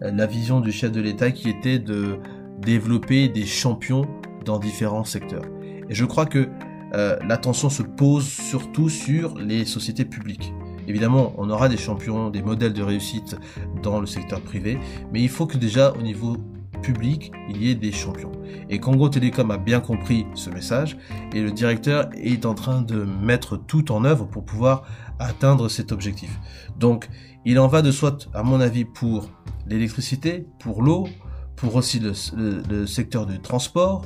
la 0.00 0.26
vision 0.26 0.60
du 0.60 0.72
chef 0.72 0.92
de 0.92 1.00
l'État 1.00 1.30
qui 1.30 1.48
était 1.48 1.78
de 1.78 2.18
développer 2.60 3.28
des 3.28 3.46
champions 3.46 4.06
dans 4.44 4.58
différents 4.58 5.04
secteurs. 5.04 5.44
Et 5.88 5.94
je 5.94 6.04
crois 6.04 6.26
que 6.26 6.48
l'attention 6.92 7.68
se 7.70 7.82
pose 7.82 8.26
surtout 8.26 8.88
sur 8.88 9.36
les 9.38 9.64
sociétés 9.64 10.04
publiques. 10.04 10.52
Évidemment, 10.86 11.34
on 11.36 11.50
aura 11.50 11.68
des 11.68 11.76
champions, 11.76 12.30
des 12.30 12.42
modèles 12.42 12.72
de 12.72 12.82
réussite 12.82 13.36
dans 13.82 14.00
le 14.00 14.06
secteur 14.06 14.40
privé, 14.40 14.78
mais 15.12 15.20
il 15.20 15.28
faut 15.28 15.46
que 15.46 15.58
déjà 15.58 15.92
au 15.92 16.00
niveau 16.00 16.38
public, 16.82 17.32
il 17.50 17.62
y 17.62 17.70
ait 17.70 17.74
des 17.74 17.92
champions. 17.92 18.32
Et 18.70 18.78
Congo 18.78 19.08
Télécom 19.08 19.50
a 19.50 19.58
bien 19.58 19.80
compris 19.80 20.26
ce 20.34 20.48
message 20.48 20.96
et 21.34 21.42
le 21.42 21.50
directeur 21.50 22.08
est 22.14 22.46
en 22.46 22.54
train 22.54 22.80
de 22.80 23.04
mettre 23.04 23.56
tout 23.56 23.92
en 23.92 24.04
œuvre 24.04 24.26
pour 24.26 24.44
pouvoir 24.44 24.84
atteindre 25.18 25.68
cet 25.68 25.92
objectif. 25.92 26.30
Donc, 26.78 27.08
il 27.48 27.58
en 27.58 27.66
va 27.66 27.80
de 27.80 27.90
soit, 27.90 28.28
à 28.34 28.42
mon 28.42 28.60
avis, 28.60 28.84
pour 28.84 29.30
l'électricité, 29.66 30.44
pour 30.58 30.82
l'eau, 30.82 31.08
pour 31.56 31.76
aussi 31.76 31.98
le, 31.98 32.86
secteur 32.86 33.24
du 33.24 33.40
transport, 33.40 34.04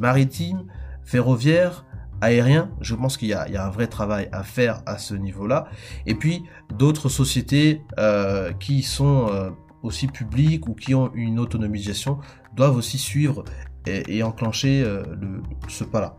maritime, 0.00 0.64
ferroviaire, 1.04 1.84
aérien. 2.22 2.70
Je 2.80 2.94
pense 2.94 3.18
qu'il 3.18 3.28
y, 3.28 3.34
a 3.34 3.66
un 3.66 3.68
vrai 3.68 3.88
travail 3.88 4.30
à 4.32 4.42
faire 4.42 4.80
à 4.86 4.96
ce 4.96 5.12
niveau-là. 5.12 5.66
Et 6.06 6.14
puis 6.14 6.44
d'autres 6.78 7.10
sociétés 7.10 7.82
qui 8.58 8.82
sont 8.84 9.52
aussi 9.82 10.06
publiques 10.06 10.66
ou 10.66 10.72
qui 10.72 10.94
ont 10.94 11.12
une 11.12 11.38
autonomisation 11.40 12.20
doivent 12.56 12.76
aussi 12.76 12.96
suivre 12.96 13.44
et, 13.86 14.22
enclencher 14.22 14.82
le, 14.82 15.42
ce 15.68 15.84
pas-là. 15.84 16.16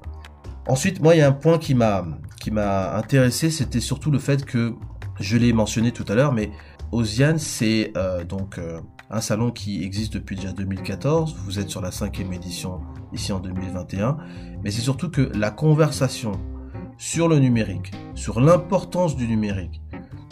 Ensuite, 0.67 1.01
moi, 1.01 1.15
il 1.15 1.17
y 1.17 1.21
a 1.23 1.27
un 1.27 1.31
point 1.31 1.57
qui 1.57 1.73
m'a 1.73 2.05
intéressé, 2.95 3.49
c'était 3.49 3.79
surtout 3.79 4.12
le 4.12 4.19
fait 4.19 4.45
que 4.45 4.75
je 5.21 5.38
l'ai 5.38 5.53
mentionné 5.53 5.91
tout 5.91 6.05
à 6.07 6.15
l'heure, 6.15 6.34
mais 6.34 6.51
Ozian, 6.91 7.38
c'est 7.38 7.93
euh, 7.95 8.23
donc 8.23 8.57
euh, 8.57 8.81
un 9.10 9.21
salon 9.21 9.51
qui 9.51 9.84
existe 9.84 10.13
depuis 10.13 10.36
déjà 10.36 10.51
2014. 10.51 11.36
Vous 11.45 11.60
êtes 11.60 11.69
sur 11.69 11.81
la 11.81 11.91
cinquième 11.91 12.34
édition 12.34 12.81
ici 13.13 13.31
en 13.31 13.39
2021, 13.39 14.17
mais 14.63 14.71
c'est 14.71 14.81
surtout 14.81 15.10
que 15.10 15.31
la 15.36 15.51
conversation 15.51 16.34
sur 16.97 17.27
le 17.27 17.39
numérique, 17.39 17.91
sur 18.15 18.41
l'importance 18.41 19.15
du 19.15 19.27
numérique, 19.27 19.81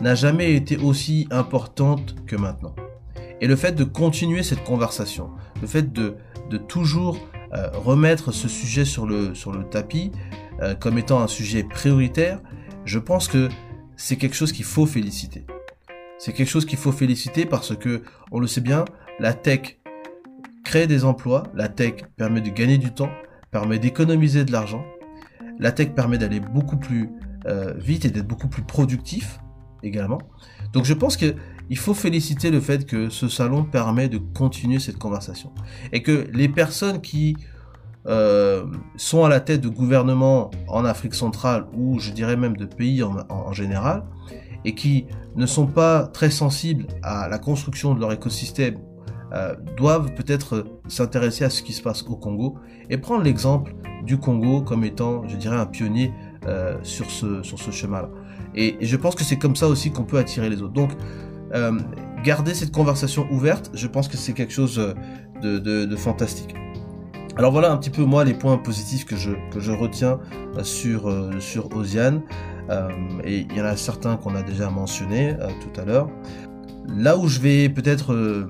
n'a 0.01 0.15
jamais 0.15 0.53
été 0.53 0.77
aussi 0.77 1.27
importante 1.31 2.15
que 2.25 2.35
maintenant. 2.35 2.75
Et 3.41 3.47
le 3.47 3.55
fait 3.55 3.73
de 3.73 3.83
continuer 3.83 4.43
cette 4.43 4.63
conversation, 4.63 5.29
le 5.61 5.67
fait 5.67 5.93
de, 5.93 6.15
de 6.49 6.57
toujours 6.57 7.17
euh, 7.53 7.69
remettre 7.73 8.31
ce 8.31 8.47
sujet 8.47 8.85
sur 8.85 9.05
le, 9.05 9.33
sur 9.33 9.51
le 9.51 9.63
tapis 9.63 10.11
comme 10.81 10.97
étant 10.97 11.21
un 11.21 11.27
sujet 11.27 11.63
prioritaire, 11.63 12.41
je 12.83 12.99
pense 12.99 13.29
que 13.29 13.47
c'est 13.99 14.15
quelque 14.15 14.35
chose 14.35 14.53
qu'il 14.53 14.65
faut 14.65 14.85
féliciter. 14.85 15.45
C'est 16.17 16.31
quelque 16.31 16.47
chose 16.47 16.65
qu'il 16.65 16.79
faut 16.79 16.93
féliciter 16.93 17.45
parce 17.45 17.75
que, 17.75 18.01
on 18.31 18.39
le 18.39 18.47
sait 18.47 18.61
bien, 18.61 18.85
la 19.19 19.33
tech 19.33 19.77
crée 20.63 20.87
des 20.87 21.03
emplois, 21.03 21.43
la 21.53 21.67
tech 21.67 21.95
permet 22.15 22.39
de 22.39 22.49
gagner 22.49 22.77
du 22.77 22.93
temps, 22.93 23.11
permet 23.51 23.77
d'économiser 23.77 24.45
de 24.45 24.53
l'argent, 24.53 24.85
la 25.59 25.73
tech 25.73 25.89
permet 25.89 26.17
d'aller 26.17 26.39
beaucoup 26.39 26.77
plus 26.77 27.09
euh, 27.45 27.73
vite 27.73 28.05
et 28.05 28.09
d'être 28.09 28.27
beaucoup 28.27 28.47
plus 28.47 28.63
productif 28.63 29.39
également. 29.83 30.19
Donc 30.71 30.85
je 30.85 30.93
pense 30.93 31.17
que 31.17 31.35
il 31.69 31.77
faut 31.77 31.93
féliciter 31.93 32.51
le 32.51 32.61
fait 32.61 32.85
que 32.85 33.09
ce 33.09 33.27
salon 33.27 33.65
permet 33.65 34.07
de 34.07 34.17
continuer 34.17 34.79
cette 34.79 34.97
conversation. 34.97 35.51
Et 35.91 36.01
que 36.01 36.27
les 36.33 36.47
personnes 36.47 37.01
qui 37.01 37.35
euh, 38.07 38.65
sont 38.95 39.25
à 39.25 39.29
la 39.29 39.41
tête 39.41 39.59
de 39.59 39.67
gouvernements 39.67 40.51
en 40.69 40.85
Afrique 40.85 41.13
centrale 41.13 41.65
ou 41.75 41.99
je 41.99 42.11
dirais 42.11 42.37
même 42.37 42.55
de 42.55 42.65
pays 42.65 43.03
en, 43.03 43.51
général 43.51 44.03
et 44.63 44.73
qui 44.73 45.05
ne 45.35 45.45
sont 45.45 45.67
pas 45.67 46.07
très 46.07 46.29
sensibles 46.29 46.87
à 47.03 47.27
la 47.27 47.39
construction 47.39 47.93
de 47.93 47.99
leur 47.99 48.13
écosystème 48.13 48.77
euh, 49.33 49.53
doivent 49.75 50.13
peut-être 50.13 50.65
s'intéresser 50.87 51.43
à 51.43 51.49
ce 51.49 51.61
qui 51.61 51.73
se 51.73 51.81
passe 51.81 52.03
au 52.03 52.15
Congo 52.15 52.55
et 52.89 52.97
prendre 52.97 53.23
l'exemple 53.23 53.75
du 54.05 54.17
Congo 54.17 54.61
comme 54.61 54.85
étant, 54.85 55.27
je 55.27 55.35
dirais, 55.35 55.57
un 55.57 55.65
pionnier 55.65 56.13
euh, 56.47 56.77
sur 56.83 57.11
ce, 57.11 57.43
sur 57.43 57.59
ce 57.59 57.69
chemin-là. 57.69 58.09
Et, 58.55 58.77
je 58.79 58.95
pense 58.95 59.13
que 59.13 59.25
c'est 59.25 59.37
comme 59.37 59.57
ça 59.57 59.67
aussi 59.67 59.91
qu'on 59.91 60.05
peut 60.05 60.17
attirer 60.17 60.49
les 60.49 60.61
autres. 60.61 60.73
Donc, 60.73 60.91
garder 62.23 62.53
cette 62.53 62.71
conversation 62.71 63.27
ouverte, 63.29 63.71
je 63.73 63.87
pense 63.87 64.07
que 64.07 64.17
c'est 64.17 64.33
quelque 64.33 64.53
chose 64.53 64.95
de, 65.41 65.95
fantastique. 65.95 66.55
Alors 67.39 67.53
voilà 67.53 67.71
un 67.71 67.77
petit 67.77 67.89
peu 67.89 68.03
moi 68.03 68.25
les 68.25 68.33
points 68.33 68.57
positifs 68.57 69.05
que 69.05 69.15
je, 69.15 69.31
que 69.53 69.61
je 69.61 69.71
retiens 69.71 70.19
euh, 70.57 70.63
sur, 70.65 71.09
euh, 71.09 71.39
sur 71.39 71.73
Oziane. 71.73 72.21
et 73.23 73.47
il 73.49 73.55
y 73.55 73.61
en 73.61 73.63
a 73.63 73.77
certains 73.77 74.17
qu'on 74.17 74.35
a 74.35 74.41
déjà 74.41 74.69
mentionnés 74.69 75.37
tout 75.61 75.79
à 75.79 75.85
l'heure. 75.85 76.09
Là 76.93 77.17
où 77.17 77.29
je 77.29 77.39
vais 77.39 77.69
peut-être 77.69 78.45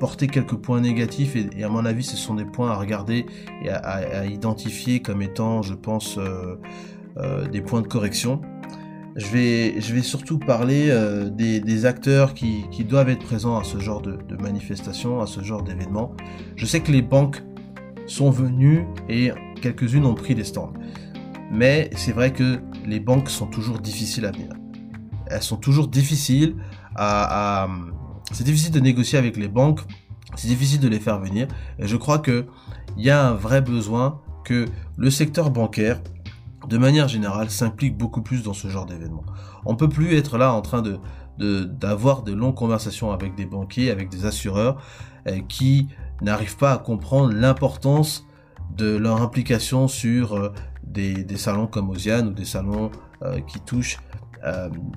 porter 0.00 0.26
quelques 0.26 0.56
points 0.56 0.80
négatifs, 0.80 1.36
et, 1.36 1.62
à 1.62 1.68
mon 1.68 1.84
avis 1.84 2.02
ce 2.02 2.16
sont 2.16 2.34
des 2.34 2.44
points 2.44 2.72
à 2.72 2.74
regarder 2.74 3.26
et 3.64 3.70
à, 3.70 4.26
identifier 4.26 5.00
comme 5.00 5.22
étant, 5.22 5.62
je 5.62 5.74
pense, 5.74 6.18
des 7.52 7.60
points 7.62 7.80
de 7.80 7.86
correction 7.86 8.42
je 9.16 9.26
vais, 9.26 9.80
je 9.80 9.94
vais 9.94 10.02
surtout 10.02 10.38
parler 10.38 10.88
euh, 10.88 11.28
des, 11.28 11.60
des, 11.60 11.84
acteurs 11.84 12.32
qui, 12.32 12.64
qui, 12.70 12.84
doivent 12.84 13.10
être 13.10 13.24
présents 13.24 13.58
à 13.58 13.64
ce 13.64 13.78
genre 13.78 14.00
de, 14.00 14.18
de 14.26 14.36
manifestation, 14.36 15.20
à 15.20 15.26
ce 15.26 15.42
genre 15.42 15.62
d'événement. 15.62 16.14
Je 16.56 16.64
sais 16.64 16.80
que 16.80 16.90
les 16.90 17.02
banques 17.02 17.42
sont 18.06 18.30
venues 18.30 18.86
et 19.08 19.32
quelques-unes 19.60 20.04
ont 20.04 20.14
pris 20.14 20.34
des 20.34 20.44
stands. 20.44 20.72
Mais 21.50 21.90
c'est 21.96 22.12
vrai 22.12 22.32
que 22.32 22.60
les 22.86 23.00
banques 23.00 23.28
sont 23.28 23.46
toujours 23.46 23.78
difficiles 23.78 24.26
à 24.26 24.30
venir. 24.30 24.50
Elles 25.26 25.42
sont 25.42 25.56
toujours 25.56 25.88
difficiles 25.88 26.56
à... 26.96 27.68
C'est 28.32 28.44
difficile 28.44 28.72
de 28.72 28.80
négocier 28.80 29.18
avec 29.18 29.36
les 29.36 29.48
banques, 29.48 29.80
c'est 30.36 30.48
difficile 30.48 30.80
de 30.80 30.88
les 30.88 31.00
faire 31.00 31.18
venir. 31.18 31.48
Et 31.78 31.86
je 31.86 31.96
crois 31.96 32.18
que 32.18 32.46
il 32.96 33.04
y 33.04 33.10
a 33.10 33.26
un 33.26 33.34
vrai 33.34 33.60
besoin 33.60 34.20
que 34.44 34.66
le 34.96 35.10
secteur 35.10 35.50
bancaire 35.50 36.00
de 36.68 36.78
manière 36.78 37.08
générale, 37.08 37.50
s'implique 37.50 37.96
beaucoup 37.96 38.22
plus 38.22 38.42
dans 38.42 38.54
ce 38.54 38.68
genre 38.68 38.86
d'événement. 38.86 39.24
On 39.64 39.76
peut 39.76 39.88
plus 39.88 40.14
être 40.16 40.38
là 40.38 40.52
en 40.52 40.62
train 40.62 40.82
de 40.82 40.98
d'avoir 41.38 42.22
de, 42.22 42.32
longues 42.32 42.54
conversations 42.54 43.10
avec 43.10 43.34
des 43.34 43.46
banquiers, 43.46 43.90
avec 43.90 44.10
des 44.10 44.26
assureurs 44.26 44.80
euh, 45.26 45.40
qui 45.48 45.88
n'arrivent 46.22 46.56
pas 46.56 46.72
à 46.72 46.78
comprendre 46.78 47.32
l'importance 47.32 48.26
de 48.76 48.96
leur 48.96 49.20
implication 49.20 49.88
sur 49.88 50.34
euh, 50.34 50.52
des, 50.84 51.36
salons 51.36 51.66
comme 51.66 51.90
Oziane 51.90 52.28
ou 52.28 52.32
des 52.32 52.44
salons 52.44 52.90
euh, 53.22 53.40
qui 53.40 53.60
touchent 53.60 53.98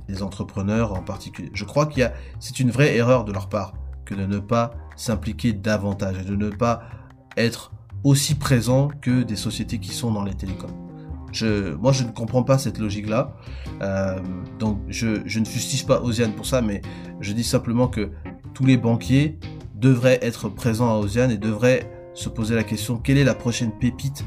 des 0.07 0.23
entrepreneurs 0.23 0.93
en 0.93 1.03
particulier. 1.03 1.51
Je 1.53 1.65
crois 1.65 1.85
qu'il 1.85 1.99
y 1.99 2.03
a, 2.03 2.13
c'est 2.39 2.59
une 2.59 2.71
vraie 2.71 2.95
erreur 2.95 3.25
de 3.25 3.31
leur 3.31 3.47
part 3.47 3.75
que 4.03 4.15
de 4.15 4.25
ne 4.25 4.39
pas 4.39 4.71
s'impliquer 4.95 5.53
davantage 5.53 6.17
et 6.19 6.23
de 6.23 6.35
ne 6.35 6.49
pas 6.49 6.81
être 7.37 7.71
aussi 8.03 8.35
présent 8.35 8.87
que 9.01 9.23
des 9.23 9.35
sociétés 9.35 9.79
qui 9.79 9.91
sont 9.91 10.11
dans 10.11 10.23
les 10.23 10.33
télécoms. 10.33 10.73
Je, 11.31 11.73
moi, 11.75 11.91
je 11.91 12.03
ne 12.03 12.11
comprends 12.11 12.43
pas 12.43 12.57
cette 12.57 12.77
logique-là. 12.77 13.35
Euh, 13.81 14.19
donc, 14.57 14.79
je, 14.87 15.21
je, 15.25 15.39
ne 15.39 15.45
fustige 15.45 15.85
pas 15.85 16.01
Oziane 16.01 16.31
pour 16.31 16.45
ça, 16.45 16.61
mais 16.61 16.81
je 17.19 17.33
dis 17.33 17.43
simplement 17.43 17.87
que 17.87 18.11
tous 18.53 18.63
les 18.63 18.77
banquiers 18.77 19.37
devraient 19.75 20.19
être 20.21 20.49
présents 20.49 20.89
à 20.89 20.97
Oziane 20.97 21.31
et 21.31 21.37
devraient 21.37 21.89
se 22.13 22.29
poser 22.29 22.55
la 22.55 22.63
question 22.63 22.97
quelle 22.97 23.17
est 23.17 23.23
la 23.23 23.35
prochaine 23.35 23.71
pépite 23.71 24.23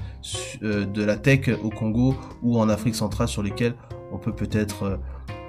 euh, 0.63 0.85
de 0.85 1.03
la 1.03 1.17
tech 1.17 1.49
au 1.63 1.71
Congo 1.71 2.15
ou 2.43 2.59
en 2.59 2.69
Afrique 2.69 2.95
centrale 2.95 3.29
sur 3.29 3.43
lesquelles 3.43 3.75
on 4.13 4.19
peut 4.19 4.35
peut-être 4.35 4.83
euh, 4.83 4.97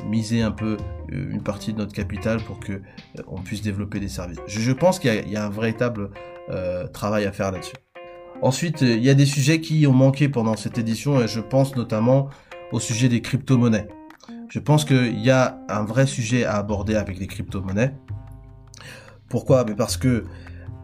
miser 0.08 0.42
un 0.42 0.52
peu 0.52 0.78
une 1.10 1.44
partie 1.44 1.74
de 1.74 1.78
notre 1.80 1.92
capital 1.92 2.42
pour 2.42 2.60
que 2.60 2.82
on 3.28 3.42
puisse 3.42 3.62
développer 3.62 4.00
des 4.00 4.08
services. 4.08 4.40
Je, 4.48 4.72
pense 4.72 4.98
qu'il 5.00 5.30
y, 5.30 5.36
a 5.36 5.46
un 5.46 5.50
véritable 5.50 6.12
travail 6.94 7.26
à 7.26 7.32
faire 7.32 7.52
là-dessus. 7.52 7.76
Ensuite, 8.42 8.82
il 8.82 9.04
y 9.04 9.10
a 9.10 9.14
des 9.14 9.26
sujets 9.26 9.60
qui 9.60 9.86
ont 9.88 9.94
manqué 9.94 10.30
pendant 10.30 10.56
cette 10.56 10.78
édition 10.78 11.22
et 11.22 11.28
je 11.28 11.42
pense 11.42 11.76
notamment 11.76 12.30
au 12.72 12.80
sujet 12.80 13.10
des 13.10 13.22
crypto-monnaies. 13.22 13.88
Je 14.50 14.60
pense 14.60 14.86
qu'il 14.86 15.20
y 15.20 15.30
a 15.30 15.60
un 15.68 15.84
vrai 15.84 16.08
sujet 16.08 16.46
à 16.46 16.56
aborder 16.56 16.96
avec 16.96 17.20
les 17.20 17.28
crypto-monnaies. 17.28 17.94
Pourquoi? 19.30 19.66
Parce 19.66 19.98
que 19.98 20.26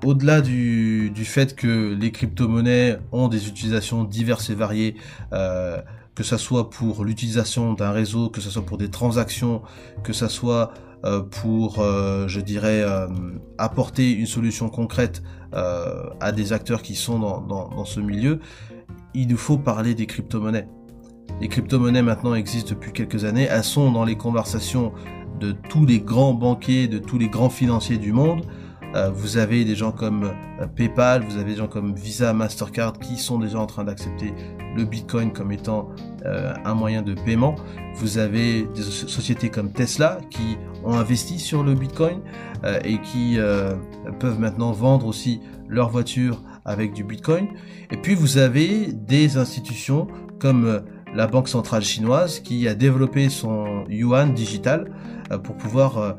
au-delà 0.04 0.42
du, 0.42 1.12
fait 1.26 1.56
que 1.56 1.96
les 2.00 2.12
crypto-monnaies 2.12 3.00
ont 3.12 3.28
des 3.28 3.48
utilisations 3.48 4.04
diverses 4.04 4.50
et 4.50 4.56
variées, 4.56 4.96
euh, 5.34 5.82
que 6.14 6.24
ce 6.24 6.38
soit 6.38 6.70
pour 6.70 7.04
l'utilisation 7.04 7.74
d'un 7.74 7.92
réseau, 7.92 8.30
que 8.30 8.40
ce 8.40 8.50
soit 8.50 8.66
pour 8.66 8.78
des 8.78 8.90
transactions, 8.90 9.62
que 10.04 10.14
ce 10.14 10.28
soit 10.28 10.72
euh, 11.06 11.22
pour, 11.22 11.80
euh, 11.80 12.28
je 12.28 12.40
dirais, 12.40 12.84
apporter 13.58 14.12
une 14.12 14.28
solution 14.28 14.70
concrète 14.70 15.24
à 15.54 16.34
des 16.34 16.52
acteurs 16.52 16.82
qui 16.82 16.96
sont 16.96 17.18
dans, 17.18 17.40
dans, 17.40 17.86
ce 17.86 18.02
milieu, 18.02 18.40
il 19.14 19.30
nous 19.30 19.38
faut 19.38 19.58
parler 19.58 19.96
des 19.96 20.06
crypto-monnaies. 20.06 20.68
Les 21.40 21.48
crypto-monnaies 21.48 22.02
maintenant 22.02 22.36
existent 22.36 22.72
depuis 22.72 22.92
quelques 22.92 23.24
années, 23.24 23.48
elles 23.50 23.64
sont 23.64 23.92
dans 23.92 24.04
les 24.04 24.18
conversations 24.18 24.92
de 25.40 25.52
tous 25.52 25.86
les 25.86 26.00
grands 26.00 26.34
banquiers, 26.34 26.88
de 26.88 27.00
tous 27.00 27.18
les 27.18 27.30
grands 27.30 27.50
financiers 27.50 27.98
du 27.98 28.12
monde. 28.12 28.42
Euh, 28.96 29.10
vous 29.10 29.38
avez 29.38 29.66
des 29.66 29.76
gens 29.76 29.92
comme 29.92 30.24
euh, 30.62 30.68
PayPal, 30.68 31.22
vous 31.24 31.36
avez 31.36 31.52
des 31.52 31.58
gens 31.58 31.68
comme 31.68 31.94
Visa, 31.94 32.32
Mastercard 32.34 32.94
qui 32.94 33.18
sont 33.18 33.40
déjà 33.40 33.60
en 33.60 33.66
train 33.66 33.84
d'accepter 33.84 34.34
le 34.76 34.86
Bitcoin 34.86 35.34
comme 35.34 35.52
étant 35.52 35.90
euh, 36.26 36.54
un 36.64 36.76
moyen 36.76 37.02
de 37.02 37.14
paiement. 37.14 37.56
Vous 37.96 38.20
avez 38.20 38.64
des 38.74 38.82
sociétés 38.82 39.50
comme 39.50 39.72
Tesla 39.74 40.20
qui 40.30 40.58
ont 40.86 40.94
investi 40.94 41.40
sur 41.40 41.64
le 41.64 41.74
Bitcoin 41.74 42.22
et 42.84 43.00
qui 43.00 43.38
peuvent 44.20 44.40
maintenant 44.40 44.72
vendre 44.72 45.06
aussi 45.06 45.40
leurs 45.70 45.90
voitures 45.90 46.42
avec 46.66 46.94
du 46.94 47.04
Bitcoin. 47.04 47.48
Et 47.92 47.98
puis 47.98 48.16
vous 48.16 48.38
avez 48.38 48.92
des 48.92 49.38
institutions 49.38 50.08
comme 50.40 50.82
la 51.14 51.28
Banque 51.28 51.48
centrale 51.48 51.84
chinoise 51.84 52.40
qui 52.40 52.68
a 52.68 52.76
développé 52.76 53.30
son 53.30 53.86
yuan 53.88 54.34
digital 54.34 54.92
pour 55.44 55.58
pouvoir 55.58 56.18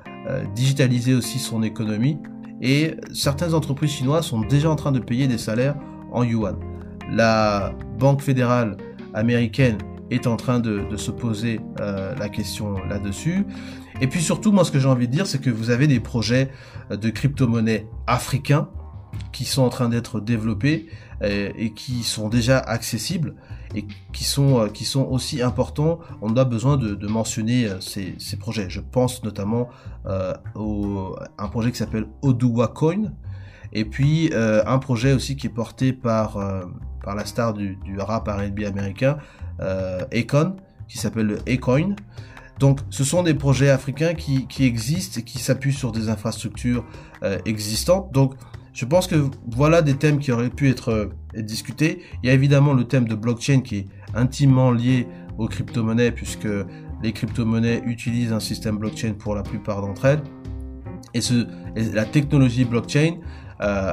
digitaliser 0.55 1.15
aussi 1.15 1.39
son 1.39 1.63
économie 1.63 2.19
et 2.61 2.97
certaines 3.13 3.55
entreprises 3.55 3.91
chinoises 3.91 4.27
sont 4.27 4.41
déjà 4.41 4.71
en 4.71 4.77
train 4.77 4.93
de 4.93 4.99
payer 4.99 5.29
des 5.29 5.39
salaires 5.39 5.77
en 6.13 6.25
yuan. 6.25 6.57
La 7.11 7.75
Banque 7.99 8.23
fédérale 8.23 8.77
américaine 9.15 9.79
est 10.11 10.27
en 10.27 10.37
train 10.37 10.61
de, 10.61 10.97
se 10.97 11.11
poser 11.11 11.61
euh, 11.81 12.15
la 12.15 12.29
question 12.29 12.79
là-dessus. 12.89 13.47
Et 14.01 14.07
puis 14.07 14.23
surtout, 14.23 14.53
moi 14.53 14.65
ce 14.65 14.71
que 14.71 14.79
j'ai 14.79 14.89
envie 14.89 15.09
de 15.09 15.13
dire, 15.13 15.27
c'est 15.27 15.41
que 15.41 15.51
vous 15.51 15.71
avez 15.71 15.87
des 15.87 16.01
projets 16.01 16.51
de 16.91 17.11
crypto-monnaies 17.11 17.89
africains 18.07 18.69
qui 19.33 19.45
sont 19.45 19.63
en 19.63 19.69
train 19.69 19.89
d'être 19.89 20.21
développés 20.21 20.89
et, 21.23 21.73
qui 21.73 22.03
sont 22.03 22.29
déjà 22.29 22.59
accessibles 22.59 23.35
et 23.75 23.87
qui 24.13 24.25
sont 24.25 24.69
qui 24.69 24.85
sont 24.85 25.05
aussi 25.05 25.41
importants. 25.41 25.99
On 26.21 26.37
a 26.37 26.45
besoin 26.45 26.77
de, 26.77 27.07
mentionner 27.07 27.69
ces, 27.81 28.15
ces, 28.19 28.37
projets. 28.37 28.69
Je 28.69 28.81
pense 28.81 29.25
notamment 29.25 29.69
euh, 30.07 30.35
au 30.55 31.17
un 31.39 31.49
projet 31.49 31.73
qui 31.73 31.79
s'appelle 31.79 32.07
Odua 32.21 32.69
Coin 32.69 33.13
et 33.73 33.85
puis 33.87 34.31
un 34.35 34.79
projet 34.79 35.13
aussi 35.13 35.37
qui 35.37 35.47
est 35.47 35.51
porté 35.51 35.93
par 35.95 36.39
par 37.07 37.15
la 37.15 37.25
star 37.25 37.55
du, 37.55 37.79
rap 37.99 38.27
R&B 38.27 38.65
américain, 38.65 39.19
euh, 39.61 40.01
Akon, 40.13 40.57
qui 40.89 40.99
s'appelle 40.99 41.27
le 41.27 41.39
Acoin. 41.49 41.95
Donc, 42.59 42.81
ce 42.91 43.05
sont 43.05 43.23
des 43.23 43.35
projets 43.35 43.71
africains 43.71 44.15
qui, 44.15 44.49
qui 44.49 44.65
existent 44.65 45.21
et 45.21 45.23
qui 45.23 45.39
s'appuient 45.39 45.73
sur 45.73 45.93
des 45.93 46.09
infrastructures 46.09 46.85
euh, 47.23 47.39
existantes. 47.47 48.13
Donc, 48.13 48.35
je 48.77 48.85
pense 48.85 49.07
que 49.07 49.17
voilà 49.49 49.81
des 49.81 49.95
thèmes 49.95 50.19
qui 50.19 50.31
auraient 50.31 50.51
pu 50.51 50.69
être, 50.69 50.91
euh, 50.91 51.07
être, 51.35 51.47
discutés. 51.47 52.03
Il 52.23 52.27
y 52.27 52.31
a 52.31 52.35
évidemment 52.35 52.75
le 52.75 52.85
thème 52.85 53.09
de 53.09 53.15
blockchain 53.15 53.63
qui 53.63 53.77
est 53.79 53.87
intimement 54.15 54.71
lié 54.71 55.09
aux 55.39 55.49
crypto-monnaies 55.49 56.13
puisque 56.13 56.49
les 57.03 57.13
crypto-monnaies 57.13 57.83
utilisent 57.87 58.35
un 58.35 58.41
système 58.41 58.77
blockchain 58.77 59.15
pour 59.19 59.35
la 59.35 59.43
plupart 59.43 59.81
d'entre 59.81 60.05
elles. 60.05 60.23
Et, 61.15 61.21
la 61.95 62.05
technologie 62.05 62.67
blockchain 62.67 63.17
euh, 63.63 63.93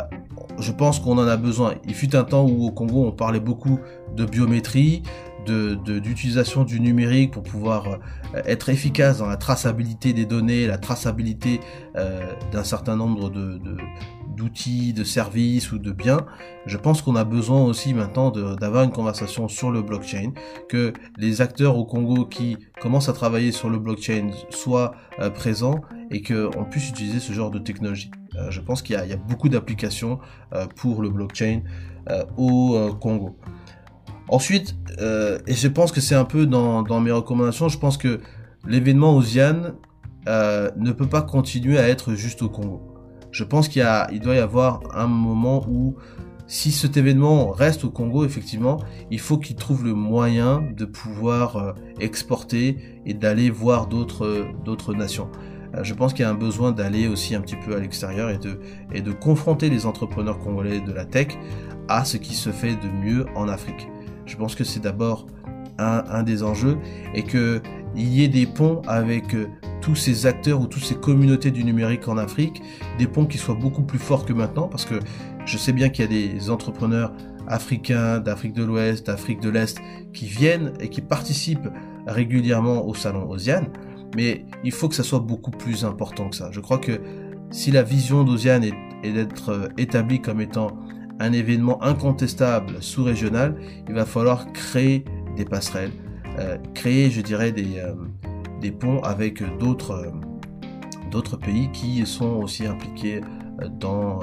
je 0.59 0.73
pense 0.73 0.99
qu'on 0.99 1.17
en 1.17 1.27
a 1.27 1.37
besoin. 1.37 1.75
Il 1.87 1.93
fut 1.93 2.13
un 2.17 2.25
temps 2.25 2.43
où 2.43 2.65
au 2.65 2.71
Congo 2.71 3.05
on 3.05 3.13
parlait 3.13 3.39
beaucoup 3.39 3.79
de 4.13 4.25
biométrie, 4.25 5.03
d'utilisation 5.45 6.65
du 6.65 6.81
numérique 6.81 7.31
pour 7.31 7.43
pouvoir 7.43 7.87
euh, 7.87 8.41
être 8.45 8.67
efficace 8.67 9.19
dans 9.19 9.27
la 9.27 9.37
traçabilité 9.37 10.11
des 10.11 10.25
données, 10.25 10.67
la 10.67 10.77
traçabilité 10.77 11.61
d'un 12.51 12.63
certain 12.65 12.97
nombre 12.97 13.29
de, 13.29 13.59
d'outils, 14.35 14.93
de 14.93 15.03
services 15.03 15.71
ou 15.71 15.79
de 15.79 15.91
biens. 15.91 16.25
Je 16.65 16.77
pense 16.77 17.01
qu'on 17.01 17.15
a 17.15 17.23
besoin 17.23 17.63
aussi 17.63 17.93
maintenant 17.93 18.31
d'avoir 18.31 18.83
une 18.83 18.91
conversation 18.91 19.47
sur 19.47 19.71
le 19.71 19.81
blockchain, 19.81 20.31
que 20.69 20.93
les 21.17 21.41
acteurs 21.41 21.77
au 21.77 21.85
Congo 21.85 22.25
qui 22.25 22.57
commencent 22.81 23.09
à 23.09 23.13
travailler 23.13 23.51
sur 23.51 23.69
le 23.69 23.79
blockchain 23.79 24.31
soient 24.49 24.95
euh, 25.19 25.29
présents 25.29 25.81
et 26.11 26.21
qu'on 26.21 26.65
puisse 26.69 26.89
utiliser 26.89 27.19
ce 27.19 27.33
genre 27.33 27.51
de 27.51 27.59
technologie. 27.59 28.11
Euh, 28.35 28.49
je 28.49 28.61
pense 28.61 28.81
qu'il 28.81 28.95
y, 28.95 29.13
a 29.13 29.17
beaucoup 29.17 29.49
d'applications 29.49 30.19
euh, 30.53 30.65
pour 30.75 31.01
le 31.01 31.09
blockchain 31.09 31.61
au 32.35 32.93
Congo. 32.99 33.37
Ensuite, 34.27 34.75
et 34.99 35.53
je 35.53 35.67
pense 35.69 35.93
que 35.93 36.01
c'est 36.01 36.15
un 36.15 36.25
peu 36.25 36.45
dans, 36.45 36.99
mes 36.99 37.11
recommandations, 37.11 37.69
je 37.69 37.77
pense 37.77 37.97
que 37.97 38.19
l'événement 38.67 39.15
Ozian 39.15 39.75
ne 40.27 40.91
peut 40.91 41.07
pas 41.07 41.21
continuer 41.21 41.77
à 41.77 41.87
être 41.87 42.15
juste 42.15 42.41
au 42.41 42.49
Congo 42.49 42.92
je 43.33 43.43
pense 43.43 43.67
qu'il 43.67 43.85
il 44.13 44.21
doit 44.21 44.35
y 44.35 44.39
avoir 44.39 44.79
un 44.95 45.07
moment 45.07 45.65
où 45.67 45.95
si 46.47 46.71
cet 46.71 46.97
événement 46.97 47.51
reste 47.51 47.83
au 47.83 47.89
Congo, 47.89 48.25
effectivement, 48.25 48.79
il 49.09 49.19
faut 49.19 49.37
qu'il 49.37 49.55
trouve 49.55 49.83
le 49.83 49.93
moyen 49.93 50.61
de 50.77 50.85
pouvoir 50.85 51.57
euh, 51.57 51.73
exporter 51.99 52.77
et 53.05 53.13
d'aller 53.13 53.49
voir 53.49 53.87
d'autres 53.87 54.45
d'autres 54.63 54.93
nations. 54.93 55.29
Euh, 55.75 55.83
je 55.83 55.93
pense 55.93 56.13
qu'il 56.13 56.23
y 56.23 56.25
a 56.25 56.29
un 56.29 56.35
besoin 56.35 56.71
d'aller 56.71 57.07
aussi 57.07 57.33
un 57.33 57.41
petit 57.41 57.55
peu 57.55 57.75
à 57.75 57.79
l'extérieur 57.79 58.29
et 58.29 58.37
de, 59.01 59.11
confronter 59.11 59.69
les 59.69 59.85
entrepreneurs 59.85 60.39
congolais 60.39 60.79
de 60.79 60.91
la 60.91 61.05
tech 61.05 61.29
à 61.87 62.05
ce 62.05 62.17
qui 62.17 62.35
se 62.35 62.51
fait 62.51 62.75
de 62.75 62.89
mieux 62.89 63.25
en 63.35 63.47
Afrique. 63.47 63.87
Je 64.25 64.35
pense 64.35 64.55
que 64.55 64.63
c'est 64.63 64.79
d'abord 64.79 65.27
un, 65.79 66.23
des 66.23 66.43
enjeux 66.43 66.77
et 67.15 67.23
qu'il 67.95 68.13
y 68.13 68.23
ait 68.23 68.27
des 68.27 68.45
ponts 68.45 68.81
avec 68.87 69.33
euh, 69.33 69.47
tous 69.81 69.95
ces 69.95 70.25
acteurs 70.25 70.61
ou 70.61 70.67
toutes 70.67 70.83
ces 70.83 70.95
communautés 70.95 71.51
du 71.51 71.63
numérique 71.63 72.07
en 72.07 72.17
Afrique, 72.17 72.61
des 72.97 73.07
ponts 73.07 73.25
qui 73.25 73.37
soient 73.37 73.55
beaucoup 73.55 73.83
plus 73.83 73.99
forts 73.99 74.25
que 74.25 74.33
maintenant, 74.33 74.67
parce 74.67 74.85
que 74.85 74.95
je 75.45 75.57
sais 75.57 75.73
bien 75.73 75.89
qu'il 75.89 76.05
y 76.05 76.07
a 76.07 76.37
des 76.37 76.49
entrepreneurs 76.49 77.13
africains, 77.47 78.19
d'Afrique 78.19 78.53
de 78.53 78.63
l'Ouest, 78.63 79.07
d'Afrique 79.07 79.41
de 79.41 79.49
l'Est, 79.49 79.77
qui 80.13 80.25
viennent 80.25 80.73
et 80.79 80.89
qui 80.89 81.01
participent 81.01 81.69
régulièrement 82.07 82.85
au 82.85 82.93
salon 82.93 83.29
Osiane, 83.29 83.67
mais 84.15 84.45
il 84.63 84.71
faut 84.71 84.87
que 84.89 84.95
ça 84.95 85.03
soit 85.03 85.19
beaucoup 85.19 85.51
plus 85.51 85.85
important 85.85 86.29
que 86.29 86.35
ça. 86.35 86.49
Je 86.51 86.59
crois 86.59 86.77
que 86.77 87.01
si 87.51 87.71
la 87.71 87.83
vision 87.83 88.23
d'Osiane 88.23 88.63
est, 88.63 89.11
d'être 89.11 89.49
euh, 89.49 89.67
établie 89.77 90.21
comme 90.21 90.41
étant 90.41 90.67
un 91.19 91.33
événement 91.33 91.83
incontestable 91.83 92.81
sous-régional, 92.81 93.55
il 93.87 93.93
va 93.93 94.05
falloir 94.05 94.51
créer 94.53 95.05
des 95.35 95.45
passerelles, 95.45 95.91
créer, 96.73 97.11
je 97.11 97.21
dirais, 97.21 97.51
des, 97.51 97.79
euh, 97.79 97.93
des 98.63 98.71
ponts 98.71 99.01
avec 99.03 99.43
d'autres 99.59 99.91
euh, 99.91 100.11
d'autres 101.11 101.35
pays 101.35 101.69
qui 101.73 102.03
sont 102.07 102.37
aussi 102.37 102.65
impliqués 102.65 103.21
euh, 103.61 103.67
dans, 103.67 104.21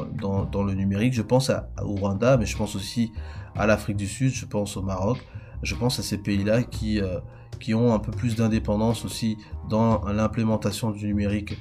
dans, 0.50 0.62
le 0.64 0.72
numérique. 0.72 1.12
Je 1.12 1.22
pense 1.22 1.52
au 1.82 1.94
Rwanda, 1.94 2.38
mais 2.38 2.46
je 2.46 2.56
pense 2.56 2.74
aussi 2.74 3.12
à 3.54 3.66
l'Afrique 3.66 3.98
du 3.98 4.08
Sud, 4.08 4.32
je 4.32 4.46
pense 4.46 4.76
au 4.78 4.82
Maroc, 4.82 5.18
je 5.62 5.74
pense 5.74 6.00
à 6.00 6.02
ces 6.02 6.16
pays-là 6.18 6.62
qui, 6.62 7.00
euh, 7.00 7.20
qui 7.60 7.74
ont 7.74 7.94
un 7.94 7.98
peu 7.98 8.10
plus 8.10 8.34
d'indépendance 8.34 9.04
aussi 9.04 9.36
dans 9.68 10.04
l'implémentation 10.06 10.90
du 10.90 11.06
numérique 11.06 11.56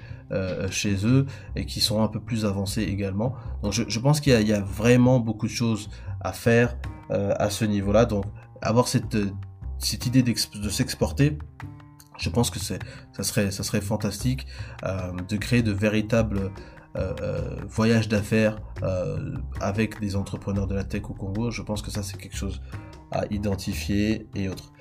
chez 0.69 1.07
eux 1.07 1.25
et 1.55 1.65
qui 1.65 1.81
sont 1.81 2.03
un 2.03 2.07
peu 2.07 2.19
plus 2.19 2.45
avancés 2.45 2.83
également. 2.83 3.33
Donc 3.63 3.73
je, 3.73 3.81
je 3.87 3.99
pense 3.99 4.21
qu'il 4.21 4.47
y, 4.47 4.53
a 4.53 4.61
vraiment 4.61 5.19
beaucoup 5.19 5.47
de 5.47 5.51
choses 5.51 5.89
à 6.21 6.33
faire 6.33 6.77
à 7.09 7.49
ce 7.49 7.65
niveau-là. 7.65 8.05
Donc 8.05 8.25
avoir 8.61 8.87
cette, 8.87 9.17
cette 9.79 10.05
idée 10.05 10.23
de 10.23 10.69
s'exporter, 10.69 11.37
je 12.19 12.29
pense 12.29 12.49
que 12.49 12.59
c'est, 12.59 12.79
ça 13.13 13.23
serait, 13.23 13.51
ça 13.51 13.63
serait 13.63 13.81
fantastique 13.81 14.45
euh, 14.83 15.11
de 15.27 15.37
créer 15.37 15.63
de 15.63 15.71
véritables 15.71 16.51
euh, 16.97 17.13
euh, 17.21 17.55
voyages 17.67 18.09
d'affaires 18.09 18.57
avec 19.61 19.99
des 19.99 20.15
entrepreneurs 20.15 20.67
de 20.67 20.75
la 20.75 20.83
tech 20.83 21.03
au 21.09 21.13
Congo. 21.13 21.51
Je 21.51 21.61
pense 21.61 21.81
que 21.81 21.91
ça 21.91 22.03
c'est 22.03 22.17
quelque 22.17 22.35
chose 22.35 22.61
à 23.11 23.23
identifier 23.31 24.27
et 24.35 24.49
autres. 24.49 24.71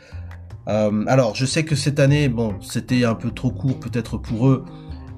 alors, 0.67 1.35
je 1.35 1.47
sais 1.47 1.65
que 1.65 1.75
cette 1.75 1.99
année, 1.99 2.29
bon, 2.29 2.61
c'était 2.61 3.05
un 3.05 3.15
peu 3.15 3.31
trop 3.31 3.51
court 3.51 3.81
peut-être 3.81 4.19
pour 4.19 4.49
eux 4.49 4.65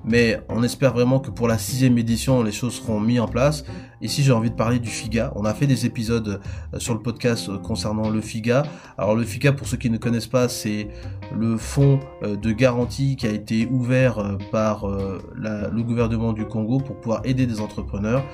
mais 0.04 0.40
on 0.48 0.62
espère 0.62 0.92
vraiment 0.92 1.20
que 1.20 1.30
pour 1.30 1.48
la 1.48 1.58
sixième 1.58 1.98
édition, 1.98 2.42
les 2.42 2.52
choses 2.52 2.74
seront 2.74 3.00
mises 3.00 3.20
en 3.20 3.28
place. 3.28 3.64
Ici, 4.02 4.22
j'ai 4.22 4.32
envie 4.32 4.50
de 4.50 4.54
parler 4.54 4.78
du 4.78 4.88
FIGA. 4.88 5.32
On 5.36 5.44
a 5.44 5.52
fait 5.52 5.66
des 5.66 5.84
épisodes 5.84 6.40
euh, 6.72 6.78
sur 6.78 6.94
le 6.94 7.00
podcast 7.00 7.50
euh, 7.50 7.58
concernant 7.58 8.08
le 8.08 8.22
FIGA. 8.22 8.62
Alors 8.96 9.14
le 9.14 9.24
FIGA, 9.24 9.52
pour 9.52 9.66
ceux 9.66 9.76
qui 9.76 9.90
ne 9.90 9.98
connaissent 9.98 10.26
pas, 10.26 10.48
c'est 10.48 10.88
le 11.36 11.58
fonds 11.58 12.00
euh, 12.22 12.36
de 12.36 12.50
garantie 12.50 13.16
qui 13.16 13.26
a 13.26 13.30
été 13.30 13.66
ouvert 13.66 14.38
par 14.50 14.86
le 14.86 15.82
gouvernement 15.82 16.32
du 16.32 16.46
Congo 16.46 16.78
pour 16.78 16.96
pouvoir 16.96 17.20
aider 17.24 17.46
des 17.46 17.60
entrepreneurs 17.60 18.24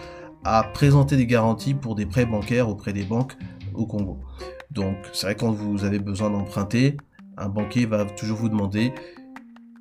à 0.44 0.62
présenter 0.62 1.16
des 1.16 1.26
garanties 1.26 1.74
pour 1.74 1.96
des 1.96 2.06
prêts 2.06 2.26
bancaires 2.26 2.68
auprès 2.68 2.92
des 2.92 3.04
banques 3.04 3.36
au 3.74 3.86
Congo. 3.86 4.20
Donc 4.70 4.96
c'est 5.12 5.26
vrai 5.26 5.34
quand 5.34 5.50
vous 5.50 5.84
avez 5.84 5.98
besoin 5.98 6.30
d'emprunter, 6.30 6.96
un 7.36 7.48
banquier 7.48 7.86
va 7.86 8.04
toujours 8.04 8.38
vous 8.38 8.48
demander 8.48 8.92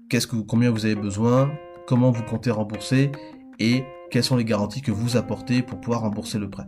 qu'est-ce 0.10 0.28
que 0.28 0.38
combien 0.38 0.72
vous 0.72 0.86
avez 0.86 0.96
besoin, 0.96 1.52
comment 1.88 2.12
vous 2.12 2.24
comptez 2.24 2.52
rembourser 2.52 3.12
et 3.60 3.84
quelles 4.12 4.24
sont 4.24 4.36
les 4.36 4.46
garanties 4.46 4.82
que 4.82 4.92
vous 4.92 5.18
apportez 5.18 5.62
pour 5.62 5.80
pouvoir 5.80 6.02
rembourser 6.02 6.40
le 6.40 6.50
prêt. 6.50 6.66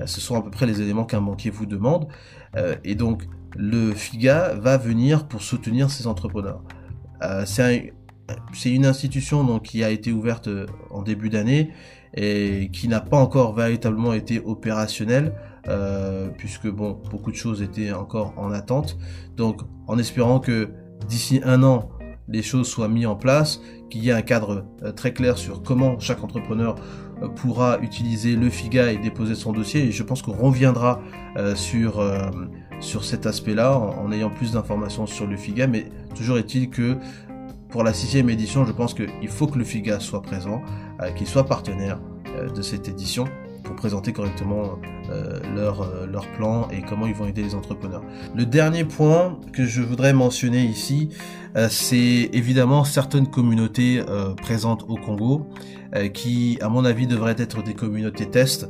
Euh, 0.00 0.06
ce 0.06 0.20
sont 0.20 0.36
à 0.36 0.42
peu 0.42 0.50
près 0.50 0.66
les 0.66 0.80
éléments 0.80 1.04
qu'un 1.04 1.20
banquier 1.20 1.50
vous 1.50 1.66
demande. 1.66 2.08
Euh, 2.56 2.76
et 2.84 2.94
donc, 2.94 3.24
le 3.56 3.92
FIGA 3.92 4.54
va 4.54 4.76
venir 4.76 5.26
pour 5.26 5.42
soutenir 5.42 5.90
ces 5.90 6.06
entrepreneurs. 6.06 6.62
Euh, 7.22 7.44
c'est 7.46 8.70
une 8.70 8.86
institution 8.86 9.42
donc, 9.44 9.62
qui 9.62 9.82
a 9.82 9.90
été 9.90 10.12
ouverte 10.12 10.48
en 10.90 11.02
début 11.02 11.30
d'année 11.30 11.72
et 12.14 12.70
qui 12.72 12.88
n'a 12.88 13.00
pas 13.00 13.16
encore 13.16 13.54
véritablement 13.54 14.12
été 14.12 14.40
opérationnelle. 14.40 15.34
puisque 16.38 16.68
bon, 16.68 16.98
beaucoup 17.10 17.30
de 17.30 17.36
choses 17.36 17.60
étaient 17.62 17.92
encore 17.92 18.32
en 18.36 18.52
attente. 18.52 18.98
Donc, 19.36 19.60
en 19.86 19.98
espérant 19.98 20.40
que 20.40 20.70
d'ici 21.06 21.40
un 21.44 21.62
an, 21.62 21.90
les 22.28 22.42
choses 22.42 22.68
soient 22.68 22.88
mises 22.88 23.06
en 23.06 23.16
place, 23.16 23.60
qu'il 23.88 24.04
y 24.04 24.10
ait 24.10 24.12
un 24.12 24.22
cadre 24.22 24.64
euh, 24.82 24.92
très 24.92 25.12
clair 25.12 25.38
sur 25.38 25.62
comment 25.62 25.98
chaque 25.98 26.22
entrepreneur 26.22 26.76
euh, 27.22 27.28
pourra 27.28 27.78
utiliser 27.80 28.36
le 28.36 28.50
FIGA 28.50 28.92
et 28.92 28.98
déposer 28.98 29.34
son 29.34 29.52
dossier. 29.52 29.84
Et 29.84 29.92
je 29.92 30.02
pense 30.02 30.22
qu'on 30.22 30.32
reviendra 30.32 31.00
euh, 31.36 31.54
sur, 31.54 32.02
cet 33.02 33.26
aspect-là 33.26 33.76
en, 33.76 34.12
ayant 34.12 34.30
plus 34.30 34.52
d'informations 34.52 35.06
sur 35.06 35.26
le 35.26 35.36
FIGA. 35.36 35.66
Mais 35.66 35.86
toujours 36.14 36.38
est-il 36.38 36.70
que 36.70 36.96
pour 37.68 37.82
la 37.82 37.92
sixième 37.92 38.30
édition, 38.30 38.64
je 38.64 38.72
pense 38.72 38.94
qu'il 38.94 39.28
faut 39.28 39.46
que 39.46 39.58
le 39.58 39.64
FIGA 39.64 40.00
soit 40.00 40.22
présent, 40.22 40.62
qu'il 41.16 41.26
soit 41.26 41.44
partenaire 41.44 42.00
de 42.54 42.62
cette 42.62 42.88
édition 42.88 43.26
présenter 43.78 44.12
correctement 44.12 44.78
euh, 45.10 45.38
leur, 45.54 45.82
euh, 45.82 46.06
leur 46.06 46.26
plan 46.32 46.68
et 46.70 46.82
comment 46.82 47.06
ils 47.06 47.14
vont 47.14 47.26
aider 47.26 47.42
les 47.42 47.54
entrepreneurs. 47.54 48.02
Le 48.34 48.44
dernier 48.44 48.84
point 48.84 49.38
que 49.52 49.64
je 49.64 49.80
voudrais 49.80 50.12
mentionner 50.12 50.64
ici, 50.64 51.10
euh, 51.56 51.68
c'est 51.70 52.28
évidemment 52.32 52.84
certaines 52.84 53.28
communautés 53.28 54.02
présentes 54.42 54.84
au 54.88 54.96
Congo 54.96 55.46
qui, 56.12 56.58
à 56.60 56.68
mon 56.68 56.84
avis, 56.84 57.06
devraient 57.06 57.36
être 57.38 57.62
des 57.62 57.74
communautés 57.74 58.28
test 58.28 58.68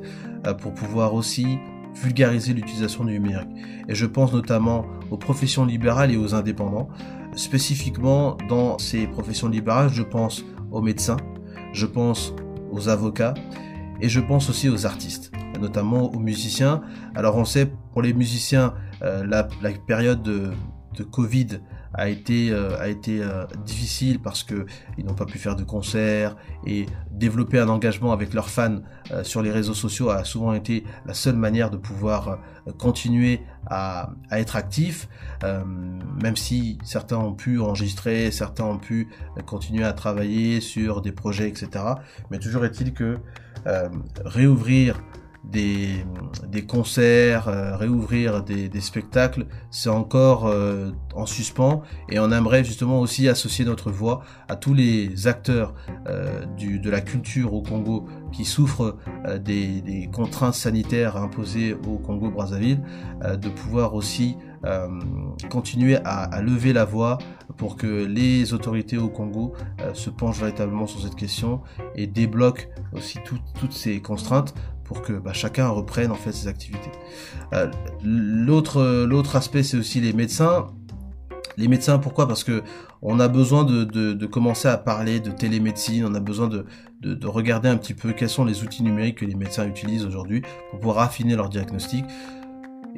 pour 0.60 0.72
pouvoir 0.72 1.14
aussi 1.14 1.58
vulgariser 1.94 2.52
l'utilisation 2.52 3.04
du 3.04 3.18
numérique. 3.18 3.48
Et 3.88 3.94
je 3.94 4.06
pense 4.06 4.32
notamment 4.32 4.84
aux 5.10 5.16
professions 5.16 5.64
libérales 5.64 6.12
et 6.12 6.16
aux 6.16 6.34
indépendants. 6.34 6.88
Spécifiquement 7.34 8.36
dans 8.48 8.78
ces 8.78 9.06
professions 9.06 9.48
libérales, 9.48 9.90
je 9.92 10.02
pense 10.02 10.44
aux 10.70 10.82
médecins, 10.82 11.16
je 11.72 11.86
pense 11.86 12.34
aux 12.70 12.88
avocats 12.88 13.34
et 14.00 14.08
je 14.08 14.20
pense 14.20 14.48
aussi 14.50 14.68
aux 14.68 14.86
artistes, 14.86 15.32
notamment 15.60 16.12
aux 16.12 16.18
musiciens. 16.18 16.82
Alors 17.14 17.36
on 17.36 17.44
sait 17.44 17.70
pour 17.92 18.02
les 18.02 18.12
musiciens, 18.12 18.74
la, 19.00 19.44
période 19.86 20.22
de, 20.22 20.50
Covid 21.04 21.60
a 21.94 22.08
été 22.08 22.50
euh, 22.50 22.78
a 22.78 22.88
été 22.88 23.22
euh, 23.22 23.44
difficile 23.64 24.20
parce 24.20 24.42
que 24.42 24.66
ils 24.96 25.04
n'ont 25.04 25.14
pas 25.14 25.24
pu 25.24 25.38
faire 25.38 25.56
de 25.56 25.64
concerts 25.64 26.36
et 26.66 26.86
développer 27.10 27.58
un 27.58 27.68
engagement 27.68 28.12
avec 28.12 28.34
leurs 28.34 28.50
fans 28.50 28.78
euh, 29.10 29.24
sur 29.24 29.42
les 29.42 29.50
réseaux 29.50 29.74
sociaux 29.74 30.10
a 30.10 30.24
souvent 30.24 30.52
été 30.52 30.84
la 31.06 31.14
seule 31.14 31.36
manière 31.36 31.70
de 31.70 31.76
pouvoir 31.76 32.38
continuer 32.76 33.40
à, 33.66 34.10
à, 34.30 34.40
être 34.40 34.56
actifs 34.56 35.08
même 36.22 36.36
si 36.36 36.78
certains 36.84 37.16
ont 37.16 37.32
pu 37.32 37.58
enregistrer 37.58 38.30
certains 38.30 38.64
ont 38.64 38.78
pu 38.78 39.08
continuer 39.46 39.84
à 39.84 39.92
travailler 39.92 40.60
sur 40.60 41.00
des 41.00 41.12
projets 41.12 41.48
etc 41.48 41.84
mais 42.30 42.38
toujours 42.38 42.64
est-il 42.64 42.92
que 42.92 43.18
réouvrir 44.24 45.00
des, 45.44 46.04
des 46.46 46.66
concerts, 46.66 47.48
euh, 47.48 47.76
réouvrir 47.76 48.42
des, 48.42 48.80
spectacles, 48.80 49.46
c'est 49.70 49.88
encore 49.88 50.46
euh, 50.46 50.90
en 51.14 51.26
suspens. 51.26 51.82
Et 52.10 52.18
on 52.18 52.30
aimerait 52.30 52.64
justement 52.64 53.00
aussi 53.00 53.28
associer 53.28 53.64
notre 53.64 53.90
voix 53.90 54.22
à 54.48 54.56
tous 54.56 54.74
les 54.74 55.26
acteurs 55.26 55.74
euh, 56.08 56.44
de 56.58 56.90
la 56.90 57.00
culture 57.00 57.54
au 57.54 57.62
Congo 57.62 58.06
qui 58.32 58.44
souffrent 58.44 58.96
des, 59.42 59.80
des, 59.80 60.08
contraintes 60.12 60.54
sanitaires 60.54 61.16
imposées 61.16 61.74
au 61.86 61.98
Congo-Brazzaville, 61.98 62.80
de 63.22 63.48
pouvoir 63.48 63.94
aussi 63.94 64.36
continuer 65.50 65.96
à, 66.04 66.24
à, 66.24 66.42
lever 66.42 66.72
la 66.72 66.84
voix 66.84 67.18
pour 67.56 67.76
que 67.76 68.04
les 68.04 68.52
autorités 68.54 68.98
au 68.98 69.08
Congo 69.08 69.54
se 69.94 70.10
penchent 70.10 70.40
véritablement 70.40 70.86
sur 70.86 71.00
cette 71.00 71.14
question 71.14 71.60
et 71.94 72.06
débloquent 72.06 72.64
aussi 72.92 73.18
toutes 73.58 73.72
ces 73.72 74.00
contraintes 74.00 74.54
pour 74.88 75.02
que 75.02 75.12
bah, 75.12 75.34
chacun 75.34 75.68
reprenne 75.68 76.10
en 76.10 76.16
fait 76.16 76.32
ses 76.32 76.48
activités. 76.48 76.90
Euh, 77.52 77.70
l'autre 78.02 79.36
aspect 79.36 79.62
c'est 79.62 79.76
aussi 79.76 80.00
les 80.00 80.12
médecins. 80.12 80.66
Les 81.58 81.68
médecins 81.68 81.98
pourquoi? 81.98 82.26
Parce 82.26 82.42
que 82.42 82.62
on 83.02 83.20
a 83.20 83.28
besoin 83.28 83.64
de, 83.64 83.84
de, 83.84 84.26
commencer 84.26 84.66
à 84.66 84.76
parler 84.76 85.20
de 85.20 85.30
télémédecine, 85.30 86.04
on 86.04 86.14
a 86.14 86.20
besoin 86.20 86.48
de, 86.48 86.66
de, 87.00 87.26
regarder 87.26 87.68
un 87.68 87.76
petit 87.76 87.94
peu 87.94 88.12
quels 88.12 88.28
sont 88.28 88.44
les 88.44 88.64
outils 88.64 88.82
numériques 88.82 89.18
que 89.18 89.24
les 89.24 89.36
médecins 89.36 89.66
utilisent 89.66 90.04
aujourd'hui 90.04 90.42
pour 90.70 90.80
pouvoir 90.80 90.98
affiner 90.98 91.36
leur 91.36 91.48
diagnostic. 91.48 92.04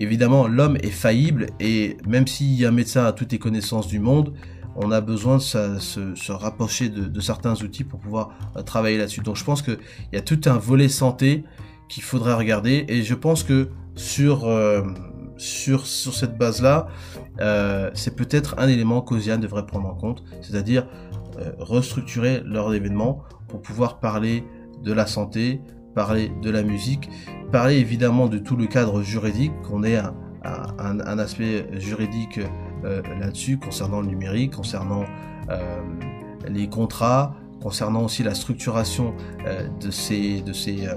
Évidemment, 0.01 0.49
l'homme 0.49 0.79
est 0.83 0.91
faillible 0.91 1.49
et 1.61 1.99
même 2.09 2.27
si 2.27 2.65
un 2.65 2.71
médecin 2.71 3.05
a 3.05 3.13
toutes 3.13 3.33
les 3.33 3.39
connaissances 3.39 3.87
du 3.87 4.01
monde, 4.01 4.33
on 4.75 4.91
a 4.93 5.03
besoin 5.03 5.37
de 5.37 5.43
se, 5.43 6.33
rapprocher 6.33 6.89
de, 6.89 7.21
certains 7.21 7.55
outils 7.63 7.85
pour 7.85 8.01
pouvoir 8.01 8.31
euh, 8.57 8.63
travailler 8.63 8.97
là-dessus. 8.97 9.21
Donc 9.21 9.37
je 9.37 9.45
pense 9.45 9.61
qu'il 9.61 9.79
y 10.15 10.17
a 10.17 10.23
tout 10.23 10.41
un 10.47 10.57
volet 10.57 10.89
santé 10.89 11.45
qu'il 11.91 12.03
faudrait 12.03 12.33
regarder. 12.33 12.87
Et 12.89 13.03
je 13.03 13.15
pense 13.15 13.43
que 13.43 13.69
sur, 13.95 14.47
euh, 14.47 14.85
cette 15.37 16.39
base-là, 16.39 16.87
euh, 17.43 17.91
c'est 17.93 18.17
peut-être 18.17 18.55
un 18.59 18.69
élément 18.69 19.03
qu'Ozian 19.03 19.37
devrait 19.37 19.67
prendre 19.67 19.87
en 19.87 19.95
compte, 19.95 20.25
c'est-à-dire 20.41 20.87
restructurer 21.59 22.43
leur 22.45 22.73
événement 22.75 23.23
pour 23.49 23.63
pouvoir 23.63 23.99
parler 24.01 24.45
de 24.83 24.93
la 24.93 25.07
santé, 25.07 25.63
parler 25.95 26.33
de 26.43 26.51
la 26.51 26.63
musique, 26.63 27.09
parler 27.53 27.77
évidemment 27.77 28.29
de 28.29 28.39
tout 28.39 28.57
le 28.57 28.67
cadre 28.67 29.03
juridique, 29.03 29.53
qu'on 29.63 29.83
ait 29.85 29.99
un, 29.99 31.19
aspect 31.19 31.67
juridique 31.79 32.41
là-dessus 32.83 33.59
concernant 33.59 34.01
le 34.01 34.07
numérique, 34.07 34.53
concernant 34.57 35.05
les 36.49 36.69
contrats, 36.69 37.35
concernant 37.61 38.05
aussi 38.05 38.23
la 38.23 38.35
structuration 38.35 39.15
de 39.81 39.91
ces, 39.91 40.41
de 40.43 40.53
ces 40.53 40.87
euh, 40.87 40.95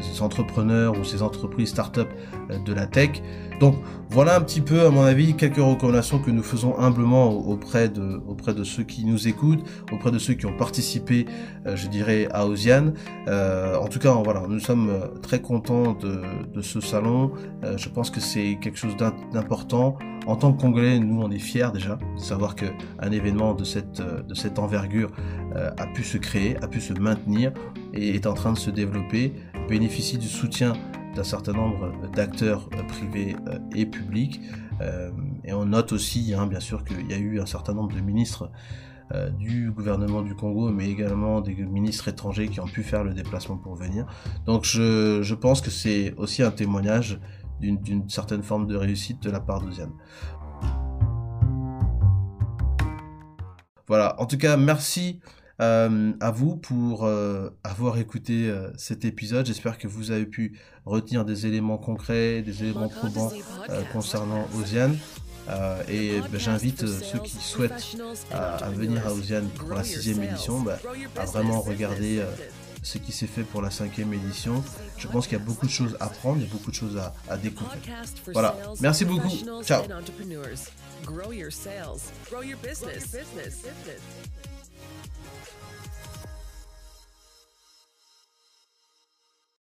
ces 0.00 0.22
entrepreneurs 0.22 0.98
ou 0.98 1.04
ces 1.04 1.22
entreprises 1.22 1.70
start-up 1.70 2.08
euh, 2.50 2.58
de 2.58 2.72
la 2.72 2.86
tech. 2.86 3.22
Donc 3.60 3.74
voilà 4.10 4.36
un 4.36 4.40
petit 4.40 4.60
peu, 4.60 4.86
à 4.86 4.90
mon 4.90 5.02
avis, 5.02 5.34
quelques 5.34 5.56
recommandations 5.56 6.20
que 6.20 6.30
nous 6.30 6.42
faisons 6.42 6.78
humblement 6.78 7.28
auprès 7.30 7.88
de, 7.88 8.22
auprès 8.26 8.54
de 8.54 8.62
ceux 8.62 8.84
qui 8.84 9.04
nous 9.04 9.26
écoutent, 9.26 9.64
auprès 9.92 10.12
de 10.12 10.18
ceux 10.18 10.34
qui 10.34 10.46
ont 10.46 10.56
participé, 10.56 11.26
euh, 11.66 11.74
je 11.74 11.88
dirais, 11.88 12.28
à 12.32 12.46
Osiane. 12.46 12.94
en 13.26 13.88
tout 13.88 13.98
cas, 13.98 14.12
voilà, 14.12 14.44
nous 14.48 14.60
sommes 14.60 14.90
très 15.22 15.40
contents 15.40 15.92
de, 15.94 16.22
de 16.54 16.62
ce 16.62 16.80
salon. 16.80 17.32
je 17.76 17.88
pense 17.88 18.10
que 18.10 18.20
c'est 18.20 18.58
quelque 18.60 18.78
chose 18.78 18.96
d'important. 19.32 19.98
En 20.26 20.36
tant 20.36 20.52
que 20.52 20.60
Congolais, 20.60 20.98
nous, 20.98 21.20
on 21.22 21.30
est 21.30 21.38
fiers 21.38 21.68
déjà 21.72 21.98
de 22.16 22.20
savoir 22.20 22.54
qu'un 22.54 23.10
événement 23.10 23.54
de 23.54 23.64
cette, 23.64 24.00
de 24.00 24.34
cette 24.34 24.58
envergure 24.58 25.10
a 25.54 25.86
pu 25.94 26.04
se 26.04 26.18
créer, 26.18 26.56
a 26.62 26.68
pu 26.68 26.80
se 26.80 26.92
maintenir 26.92 27.52
et 27.94 28.14
est 28.14 28.26
en 28.26 28.34
train 28.34 28.52
de 28.52 28.58
se 28.58 28.70
développer 28.70 29.32
bénéficie 29.68 30.18
du 30.18 30.28
soutien 30.28 30.72
d'un 31.14 31.24
certain 31.24 31.52
nombre 31.52 31.92
d'acteurs 32.14 32.68
euh, 32.74 32.82
privés 32.84 33.36
euh, 33.48 33.58
et 33.74 33.86
publics. 33.86 34.40
Euh, 34.80 35.10
et 35.44 35.52
on 35.52 35.66
note 35.66 35.92
aussi, 35.92 36.32
hein, 36.34 36.46
bien 36.46 36.60
sûr, 36.60 36.84
qu'il 36.84 37.10
y 37.10 37.14
a 37.14 37.18
eu 37.18 37.40
un 37.40 37.46
certain 37.46 37.74
nombre 37.74 37.94
de 37.94 38.00
ministres 38.00 38.50
du 39.38 39.70
gouvernement 39.70 40.20
du 40.20 40.34
Congo, 40.34 40.68
mais 40.68 40.90
également 40.90 41.40
des 41.40 41.54
ministres 41.54 42.08
étrangers 42.08 42.48
qui 42.48 42.60
ont 42.60 42.66
pu 42.66 42.82
faire 42.82 43.04
le 43.04 43.14
déplacement 43.14 43.56
pour 43.56 43.74
venir. 43.74 44.04
Donc 44.44 44.66
je, 44.66 45.22
je 45.22 45.34
pense 45.34 45.62
que 45.62 45.70
c'est 45.70 46.12
aussi 46.18 46.42
un 46.42 46.50
témoignage 46.50 47.18
d'une 47.58 48.06
certaine 48.10 48.42
forme 48.42 48.66
de 48.66 48.76
réussite 48.76 49.22
de 49.22 49.30
la 49.30 49.40
part 49.40 49.62
d'Oziane. 49.62 49.92
Voilà, 53.86 54.14
en 54.20 54.26
tout 54.26 54.36
cas, 54.36 54.58
merci 54.58 55.20
euh, 55.60 56.12
à 56.20 56.30
vous 56.30 56.54
pour 56.56 57.04
euh, 57.04 57.50
avoir 57.64 57.98
écouté 57.98 58.48
euh, 58.48 58.70
cet 58.76 59.04
épisode. 59.04 59.44
J'espère 59.44 59.76
que 59.76 59.88
vous 59.88 60.12
avez 60.12 60.26
pu 60.26 60.56
retenir 60.86 61.24
des 61.24 61.46
éléments 61.46 61.78
concrets, 61.78 62.42
des 62.42 62.62
éléments 62.62 62.88
probants 62.88 63.32
concernant 63.92 64.46
Osiane. 64.56 64.96
et 65.88 66.20
ben, 66.30 66.38
j'invite 66.38 66.86
ceux 66.86 67.18
qui 67.18 67.36
souhaitent 67.36 67.96
à, 68.30 68.70
venir 68.70 69.04
à 69.06 69.12
Osiane 69.12 69.48
pour 69.48 69.74
la 69.74 69.82
sixième 69.82 70.22
édition 70.22 70.60
ben, 70.60 70.78
à 71.16 71.24
vraiment 71.24 71.60
regarder 71.60 72.22
ce 72.82 72.98
qui 72.98 73.10
s'est 73.10 73.26
fait 73.26 73.42
pour 73.42 73.60
la 73.60 73.70
cinquième 73.70 74.12
édition. 74.14 74.62
Je 74.96 75.08
pense 75.08 75.26
qu'il 75.26 75.36
y 75.36 75.40
a 75.40 75.44
beaucoup 75.44 75.66
de 75.66 75.72
choses 75.72 75.96
à 75.98 76.06
prendre, 76.06 76.38
il 76.38 76.44
y 76.44 76.46
a 76.48 76.52
beaucoup 76.52 76.70
de 76.70 76.76
choses 76.76 76.96
à, 76.96 77.12
à 77.28 77.36
découvrir. 77.36 77.78
Voilà, 78.32 78.56
merci 78.80 79.04
beaucoup. 79.04 79.32
Ciao. 79.64 79.82